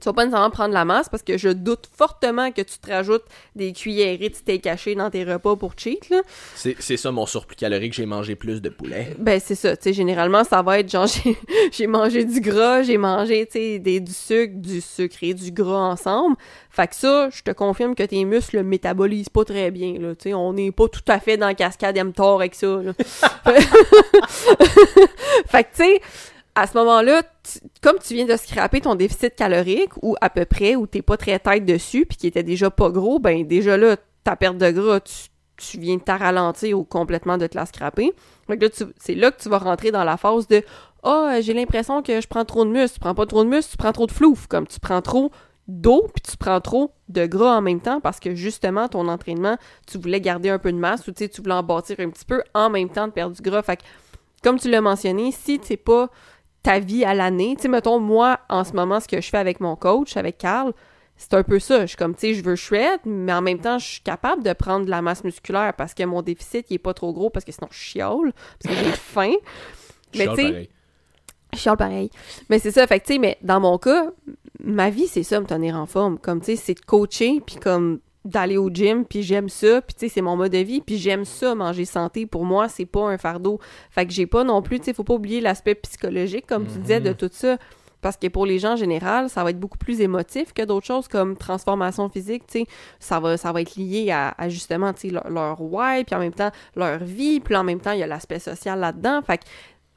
[0.00, 2.88] Tu vas pas nécessairement prendre la masse parce que je doute fortement que tu te
[2.90, 3.24] rajoutes
[3.56, 6.20] des cuillerées de steak haché dans tes repas pour cheat, là.
[6.54, 9.16] C'est c'est ça mon surplus calorique, j'ai mangé plus de poulet.
[9.18, 9.76] Ben, c'est ça.
[9.76, 11.36] Tu sais, généralement, ça va être genre, j'ai-
[11.72, 15.50] j'ai mangé du gras, j'ai mangé, tu sais, des- du sucre, du sucre et du
[15.50, 16.36] gras ensemble.
[16.70, 20.14] Fait que ça, je te confirme que tes muscles le métabolisent pas très bien, là.
[20.14, 22.92] Tu sais, on n'est pas tout à fait dans cascade mTOR avec ça, là.
[25.48, 26.00] fait que, tu sais,
[26.58, 27.22] à ce moment-là,
[27.82, 31.16] comme tu viens de scraper ton déficit calorique, ou à peu près, ou t'es pas
[31.16, 34.70] très tête dessus, puis qui était déjà pas gros, ben déjà là, ta perte de
[34.70, 38.12] gras, tu, viens de ta ralentir ou complètement de te la scraper.
[38.48, 40.62] Que là, c'est là que tu vas rentrer dans la phase de
[41.02, 42.94] Ah, j'ai l'impression que je prends trop de muscle.
[42.94, 44.46] Tu prends pas trop de muscle, tu prends trop de flouf.
[44.46, 45.30] Comme tu prends trop
[45.66, 49.56] d'eau, puis tu prends trop de gras en même temps parce que justement, ton entraînement,
[49.86, 52.42] tu voulais garder un peu de masse ou tu voulais en bâtir un petit peu
[52.54, 53.62] en même temps de perdre du gras.
[53.62, 53.82] Fait que,
[54.42, 56.10] comme tu l'as mentionné, si c'est pas
[56.62, 59.38] ta vie à l'année, tu sais, mettons, moi, en ce moment, ce que je fais
[59.38, 60.72] avec mon coach, avec Carl,
[61.16, 61.82] c'est un peu ça.
[61.82, 64.42] Je suis comme, tu sais, je veux shred, mais en même temps, je suis capable
[64.42, 67.28] de prendre de la masse musculaire parce que mon déficit, il est pas trop gros
[67.28, 68.32] parce que sinon, je chiale,
[68.62, 69.34] parce que j'ai faim.
[70.16, 70.70] Mais tu sais,
[71.52, 72.10] je chiale pareil.
[72.48, 74.10] Mais c'est ça, fait que tu sais, mais dans mon cas,
[74.60, 76.18] ma vie, c'est ça, me tenir en forme.
[76.18, 79.94] Comme, tu sais, c'est de coacher, puis comme d'aller au gym, puis j'aime ça, puis
[79.94, 82.26] tu sais, c'est mon mode de vie, puis j'aime ça, manger santé.
[82.26, 83.58] Pour moi, c'est pas un fardeau.
[83.90, 86.78] Fait que j'ai pas non plus, tu sais, faut pas oublier l'aspect psychologique, comme tu
[86.78, 87.56] disais, de tout ça.
[88.00, 90.86] Parce que pour les gens en général, ça va être beaucoup plus émotif que d'autres
[90.86, 92.66] choses comme transformation physique, tu sais.
[93.00, 96.20] Ça va, ça va être lié à, justement, tu sais, leur, leur why, puis en
[96.20, 99.22] même temps, leur vie, puis en même temps, il y a l'aspect social là-dedans.
[99.22, 99.44] Fait que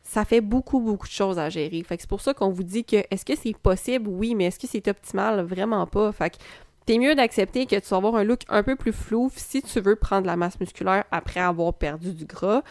[0.04, 1.84] ça fait beaucoup, beaucoup de choses à gérer.
[1.84, 4.08] Fait que c'est pour ça qu'on vous dit que est-ce que c'est possible?
[4.10, 5.42] Oui, mais est-ce que c'est optimal?
[5.42, 6.12] Vraiment pas.
[6.12, 6.38] Fait que
[6.86, 9.80] t'es mieux d'accepter que tu vas avoir un look un peu plus flou si tu
[9.80, 12.64] veux prendre de la masse musculaire après avoir perdu du gras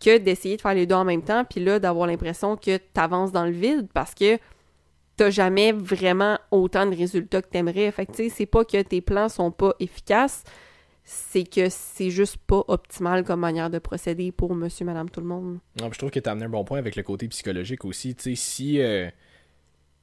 [0.00, 3.32] que d'essayer de faire les deux en même temps, puis là, d'avoir l'impression que t'avances
[3.32, 4.38] dans le vide parce que
[5.16, 7.90] t'as jamais vraiment autant de résultats que t'aimerais.
[7.90, 10.44] Fait que, tu sais, c'est pas que tes plans sont pas efficaces,
[11.04, 15.26] c'est que c'est juste pas optimal comme manière de procéder pour monsieur, madame, tout le
[15.26, 15.58] monde.
[15.80, 18.14] Non, je trouve que tu as amené un bon point avec le côté psychologique aussi.
[18.14, 19.08] Tu sais, si, euh,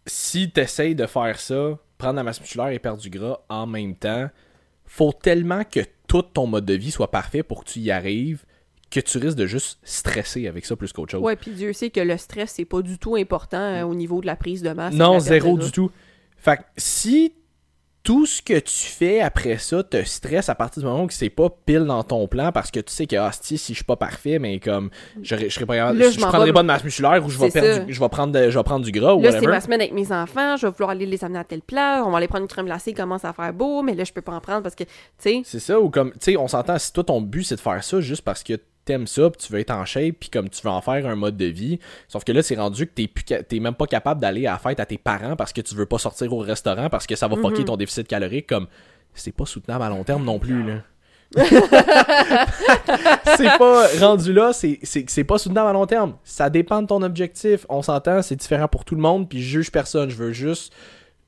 [0.05, 3.67] si tu essayes de faire ça, prendre la masse musculaire et perdre du gras en
[3.67, 4.29] même temps,
[4.85, 8.45] faut tellement que tout ton mode de vie soit parfait pour que tu y arrives
[8.91, 11.21] que tu risques de juste stresser avec ça plus qu'autre chose.
[11.21, 14.19] Ouais, puis Dieu sait que le stress, c'est pas du tout important euh, au niveau
[14.19, 14.93] de la prise de masse.
[14.93, 15.89] Non, zéro du tout.
[16.37, 17.33] Fait que si
[18.03, 21.29] tout ce que tu fais après ça te stresse à partir du moment où c'est
[21.29, 23.95] pas pile dans ton plan parce que tu sais que ah, si je suis pas
[23.95, 24.89] parfait mais comme
[25.21, 27.99] je, je serais pas je, prendrai pas de masse musculaire ou je vais perdre je
[27.99, 30.57] vais prendre je vais prendre du gras ou là c'est ma semaine avec mes enfants
[30.57, 32.65] je vais vouloir aller les amener à tel plat on va aller prendre une crème
[32.65, 34.89] glacée commence à faire beau mais là je peux pas en prendre parce que tu
[35.19, 35.41] sais.
[35.45, 37.83] C'est ça ou comme tu sais on s'entend si toi ton but c'est de faire
[37.83, 38.59] ça juste parce que
[38.91, 41.15] t'aimes ça, puis tu veux être en shape, puis comme tu veux en faire un
[41.15, 41.79] mode de vie.
[42.07, 44.81] Sauf que là, c'est rendu que t'es, t'es même pas capable d'aller à la fête
[44.81, 47.37] à tes parents parce que tu veux pas sortir au restaurant parce que ça va
[47.37, 47.65] fucker mhm.
[47.65, 48.47] ton déficit calorique.
[48.47, 48.67] Comme,
[49.13, 50.81] c'est pas soutenable à long terme non plus, là.
[53.37, 56.15] c'est pas rendu là, c'est, c'est, pas soutenable à long terme.
[56.25, 57.65] Ça dépend de ton objectif.
[57.69, 60.09] On s'entend, c'est différent pour tout le monde, puis je juge personne.
[60.09, 60.73] Je veux juste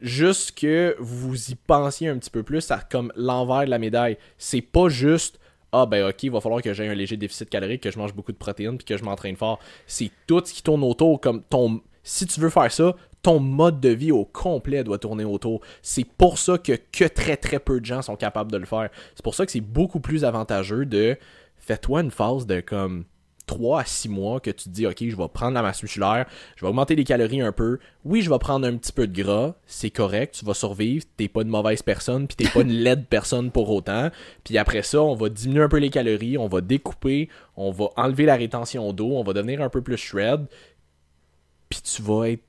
[0.01, 4.18] juste que vous y pensiez un petit peu plus à comme l'envers de la médaille.
[4.38, 5.39] C'est pas juste
[5.74, 8.13] ah ben ok, il va falloir que j'ai un léger déficit calorique, que je mange
[8.13, 9.59] beaucoup de protéines, puis que je m'entraîne fort.
[9.88, 11.82] C'est tout ce qui tourne autour, comme ton...
[12.03, 15.61] Si tu veux faire ça, ton mode de vie au complet doit tourner autour.
[15.82, 18.89] C'est pour ça que, que très très peu de gens sont capables de le faire.
[19.15, 21.17] C'est pour ça que c'est beaucoup plus avantageux de...
[21.57, 23.05] Fais-toi une phase de comme
[23.46, 26.26] 3 à 6 mois que tu te dis, OK, je vais prendre la masse musculaire,
[26.56, 27.80] je vais augmenter les calories un peu.
[28.06, 31.28] Oui, je vais prendre un petit peu de gras, c'est correct, tu vas survivre, t'es
[31.28, 34.10] pas une mauvaise personne, puis t'es pas une laide personne pour autant.
[34.44, 37.89] Puis après ça, on va diminuer un peu les calories, on va découper, on va
[37.98, 40.48] enlever la rétention d'eau, on va devenir un peu plus shred,
[41.70, 42.44] puis tu vas être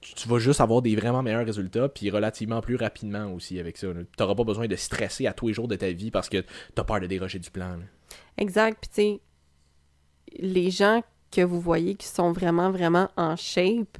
[0.00, 3.88] tu vas juste avoir des vraiment meilleurs résultats, puis relativement plus rapidement aussi avec ça.
[3.88, 6.38] Tu n'auras pas besoin de stresser à tous les jours de ta vie parce que
[6.38, 6.46] tu
[6.80, 7.78] as peur de déroger du plan.
[8.36, 8.78] Exact.
[8.80, 9.20] Puis tu sais,
[10.38, 13.98] les gens que vous voyez qui sont vraiment, vraiment en shape,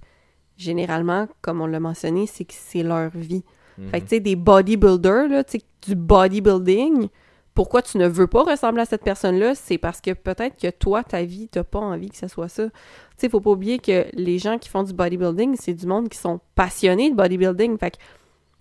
[0.56, 3.44] généralement, comme on l'a mentionné, c'est que c'est leur vie.
[3.90, 4.02] Fait que, mhm.
[4.02, 7.08] tu sais, des bodybuilders, là, tu sais, du bodybuilding,
[7.54, 11.02] pourquoi tu ne veux pas ressembler à cette personne-là, c'est parce que peut-être que toi,
[11.04, 12.64] ta vie, t'as pas envie que ce soit ça.
[12.64, 12.70] Tu
[13.16, 16.18] sais, faut pas oublier que les gens qui font du bodybuilding, c'est du monde qui
[16.18, 17.78] sont passionnés de bodybuilding.
[17.78, 17.96] Fait que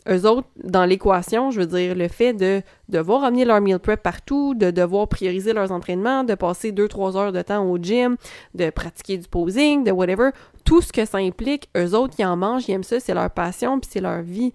[0.09, 4.01] eux autres, dans l'équation, je veux dire, le fait de devoir amener leur meal prep
[4.01, 8.17] partout, de devoir prioriser leurs entraînements, de passer 2-3 heures de temps au gym,
[8.53, 10.29] de pratiquer du posing, de whatever,
[10.63, 13.29] tout ce que ça implique, eux autres, ils en mangent, ils aiment ça, c'est leur
[13.29, 14.53] passion, puis c'est leur vie.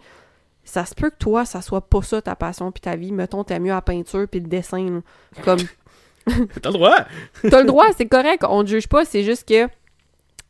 [0.64, 3.10] Ça se peut que toi, ça soit pas ça ta passion puis ta vie.
[3.10, 5.02] Mettons, t'aimes mieux la peinture puis le dessin.
[5.44, 5.58] Comme.
[6.26, 6.96] T'as le droit!
[7.50, 9.68] T'as le droit, c'est correct, on ne juge pas, c'est juste que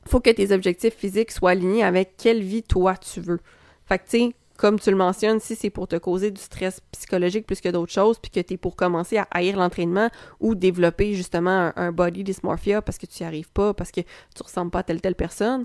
[0.06, 3.40] faut que tes objectifs physiques soient alignés avec quelle vie toi tu veux.
[3.86, 6.78] Fait que, tu sais, comme tu le mentionnes, si c'est pour te causer du stress
[6.92, 10.08] psychologique plus que d'autres choses, puis que tu es pour commencer à haïr l'entraînement
[10.38, 14.42] ou développer justement un, body dysmorphia parce que tu n'y arrives pas, parce que tu
[14.44, 15.64] ressembles pas à telle telle personne,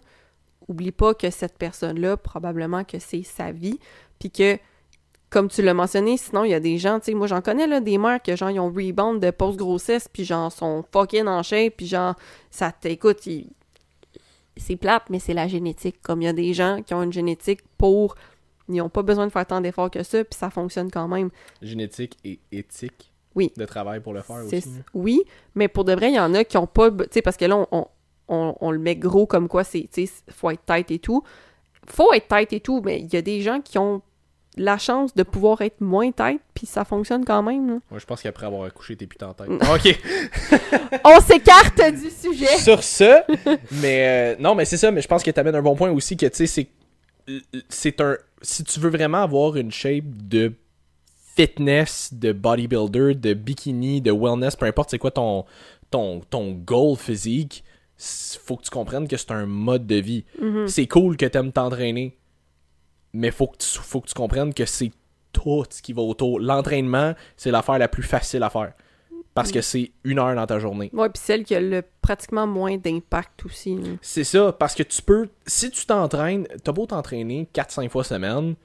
[0.67, 3.79] oublie pas que cette personne-là, probablement que c'est sa vie,
[4.17, 4.57] puis que
[5.29, 7.79] comme tu l'as mentionné, sinon il y a des gens, tu sais, moi j'en connais
[7.79, 11.75] des mères que genre ils ont rebound de post-grossesse, puis genre sont fucking en shape,
[11.77, 12.15] puis genre
[12.49, 13.29] ça t'écoute,
[14.55, 16.01] c'est plate, mais c'est la génétique.
[16.01, 18.15] Comme il y a des gens qui ont une génétique pour
[18.69, 21.29] ils n'ont pas besoin de faire tant d'efforts que ça, puis ça fonctionne quand même.
[21.61, 23.11] Génétique et éthique.
[23.35, 23.51] Oui.
[23.55, 24.63] De travail pour le faire aussi.
[24.93, 25.21] Oui,
[25.53, 26.89] mais pour de vrai, il y en a qui n'ont pas.
[26.89, 27.85] Tu sais, parce que là, on,
[28.27, 31.23] on, on le met gros comme quoi c'est, tu sais, faut être tête et tout.
[31.87, 34.01] Faut être tête et tout, mais il y a des gens qui ont
[34.57, 37.67] la chance de pouvoir être moins tête, puis ça fonctionne quand même.
[37.67, 37.79] là.
[37.91, 39.49] Moi, je pense qu'après avoir accouché, t'es putain en tête.
[39.49, 39.99] ok.
[41.05, 42.57] On s'écarte du sujet!
[42.57, 43.21] Sur ce,
[43.81, 46.17] mais euh, non, mais c'est ça, mais je pense que t'amènes un bon point aussi
[46.17, 46.67] que tu sais, c'est
[47.69, 50.53] c'est un si tu veux vraiment avoir une shape de
[51.35, 55.45] fitness, de bodybuilder, de bikini, de wellness, peu importe c'est quoi ton
[55.89, 57.63] ton ton goal physique,
[57.97, 60.25] faut que tu comprennes que c'est un mode de vie.
[60.41, 60.67] Mhm.
[60.67, 62.17] C'est cool que t'aimes t'entraîner,
[63.13, 64.91] mais faut que tu faut que tu comprennes que c'est
[65.33, 66.39] tout ce qui va autour.
[66.39, 68.73] L'entraînement, c'est l'affaire la plus facile à faire
[69.37, 70.89] parce que c'est une heure dans ta journée.
[70.93, 73.75] Ouais, puis celle qui a le pratiquement moins d'impact aussi.
[73.75, 73.89] là.
[74.01, 75.29] C'est ça, parce que tu peux.
[75.45, 78.55] Si tu t'entraînes, t'as beau t'entraîner 4-5 fois semaine,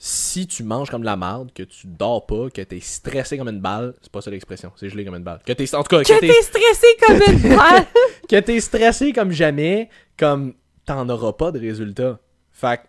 [0.00, 3.48] si tu manges comme de la merde, que tu dors pas, que t'es stressé comme
[3.48, 5.40] une balle, c'est pas ça l'expression, c'est gelé comme une balle.
[5.44, 5.74] Que t'es.
[5.74, 7.84] En tout cas, Que que t'es, t'es stressé comme une balle!
[8.28, 10.54] que t'es stressé comme jamais, comme
[10.86, 12.20] t'en auras pas de résultat.
[12.52, 12.82] Fait que,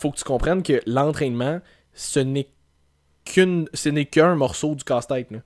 [0.00, 1.60] faut que tu comprennes que l'entraînement,
[1.94, 2.48] ce n'est
[3.24, 3.68] qu'une.
[3.72, 5.38] Ce n'est qu'un morceau du casse-tête, là.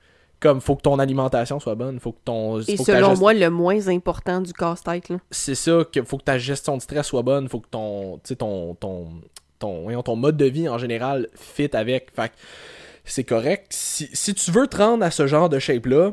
[0.45, 2.61] Comme, faut que ton alimentation soit bonne, faut que ton.
[2.61, 5.09] Et faut selon moi, le moins important du casse-tête.
[5.09, 5.17] là.
[5.31, 8.29] c'est ça que faut que ta gestion de stress soit bonne, faut que ton tu
[8.29, 9.23] sais ton ton
[9.59, 12.11] ton mode de vie en général fit avec.
[12.15, 12.35] Fait que
[13.07, 13.69] c'est correct.
[13.71, 16.13] Si, si tu veux te rendre à ce genre de shape là,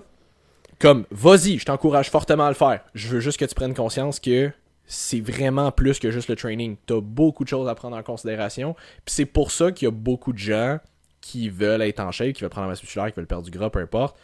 [0.79, 2.79] comme vas-y, je t'encourage fortement à le faire.
[2.93, 4.49] Je veux juste que tu prennes conscience que
[4.85, 6.77] c'est vraiment plus que juste le training.
[6.85, 8.75] T'as beaucoup de choses à prendre en considération.
[9.05, 10.79] Puis c'est pour ça qu'il y a beaucoup de gens
[11.21, 13.51] qui veulent être en shape, qui veulent prendre la masse musculaire, qui veulent perdre du
[13.51, 14.17] gras, peu importe,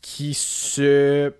[0.00, 1.32] qui se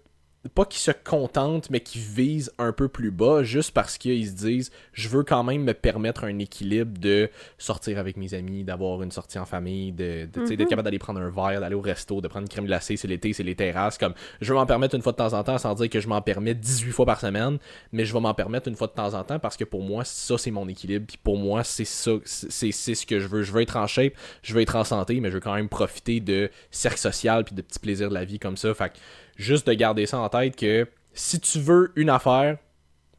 [0.54, 4.32] pas qui se contentent, mais qui visent un peu plus bas, juste parce qu'ils se
[4.32, 9.02] disent je veux quand même me permettre un équilibre de sortir avec mes amis, d'avoir
[9.02, 10.56] une sortie en famille, de, sais, Mhm.
[10.56, 13.08] d'être capable d'aller prendre un verre, d'aller au resto, de prendre une crème glacée, c'est
[13.08, 13.96] l'été, c'est les terrasses.
[13.96, 16.08] Comme je veux m'en permettre une fois de temps en temps sans dire que je
[16.08, 17.58] m'en permets 18 fois par semaine,
[17.92, 20.04] mais je vais m'en permettre une fois de temps en temps parce que pour moi,
[20.04, 23.42] ça c'est mon équilibre, puis pour moi, c'est ça, c'est c'est ce que je veux.
[23.42, 25.68] Je veux être en shape, je veux être en santé, mais je veux quand même
[25.68, 28.72] profiter de cercle social puis de petits plaisirs de la vie comme ça.
[28.74, 28.94] Fait que
[29.36, 32.58] juste de garder ça en tête que si tu veux une affaire,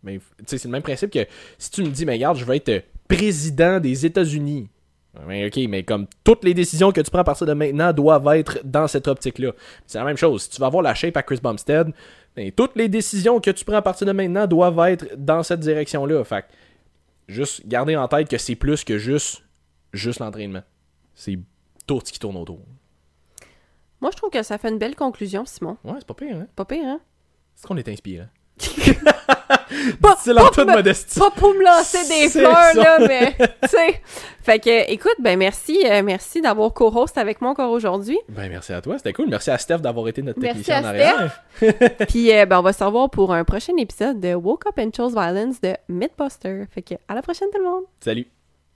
[0.04, 1.26] mais sais, c'est le même principe que
[1.58, 4.70] si tu me dis, mais regarde, je veux être président des États-Unis.
[5.26, 8.28] Ouais, ok, mais comme toutes les décisions que tu prends à partir de maintenant doivent
[8.36, 9.54] être dans cette optique-là.
[9.88, 10.44] C'est la même chose.
[10.44, 11.94] Si tu vas avoir la shape à Chris Bumstead,
[12.36, 15.62] ben, toutes les décisions que tu prends à partir de maintenant doivent être dans cette
[15.62, 16.24] direction-là.
[16.26, 16.46] Fait
[17.28, 19.44] juste garder en tête que c'est plus que juste,
[19.94, 20.64] juste l'entraînement.
[21.14, 21.40] C'est
[21.88, 22.60] tout ce qui tourne autour.
[24.06, 25.78] Moi, je trouve que ça fait une belle conclusion, Simon.
[25.84, 26.46] Ouais, c'est pas pire, hein?
[26.56, 27.00] Pas pire, hein?
[27.56, 28.28] C'est qu'on est inspirant.
[30.00, 31.20] Pas, C'est pas me- modestie.
[31.20, 33.00] pas pour me lancer des fleurs, ça.
[33.00, 33.34] là, mais,
[33.64, 34.02] tu sais.
[34.44, 38.20] Fait que, écoute, ben, merci, euh, merci d'avoir co-host avec moi encore aujourd'hui.
[38.30, 39.28] Ben, merci à toi, c'était cool.
[39.28, 41.44] Merci à Steph d'avoir été notre Merci technicien à en arrière.
[42.08, 44.92] Puis, euh, ben, on va se revoir pour un prochain épisode de Woke Up and
[44.96, 46.66] Chose Violence de Mythbuster.
[46.70, 47.84] Fait que, à la prochaine, tout le monde!
[48.02, 48.28] Salut.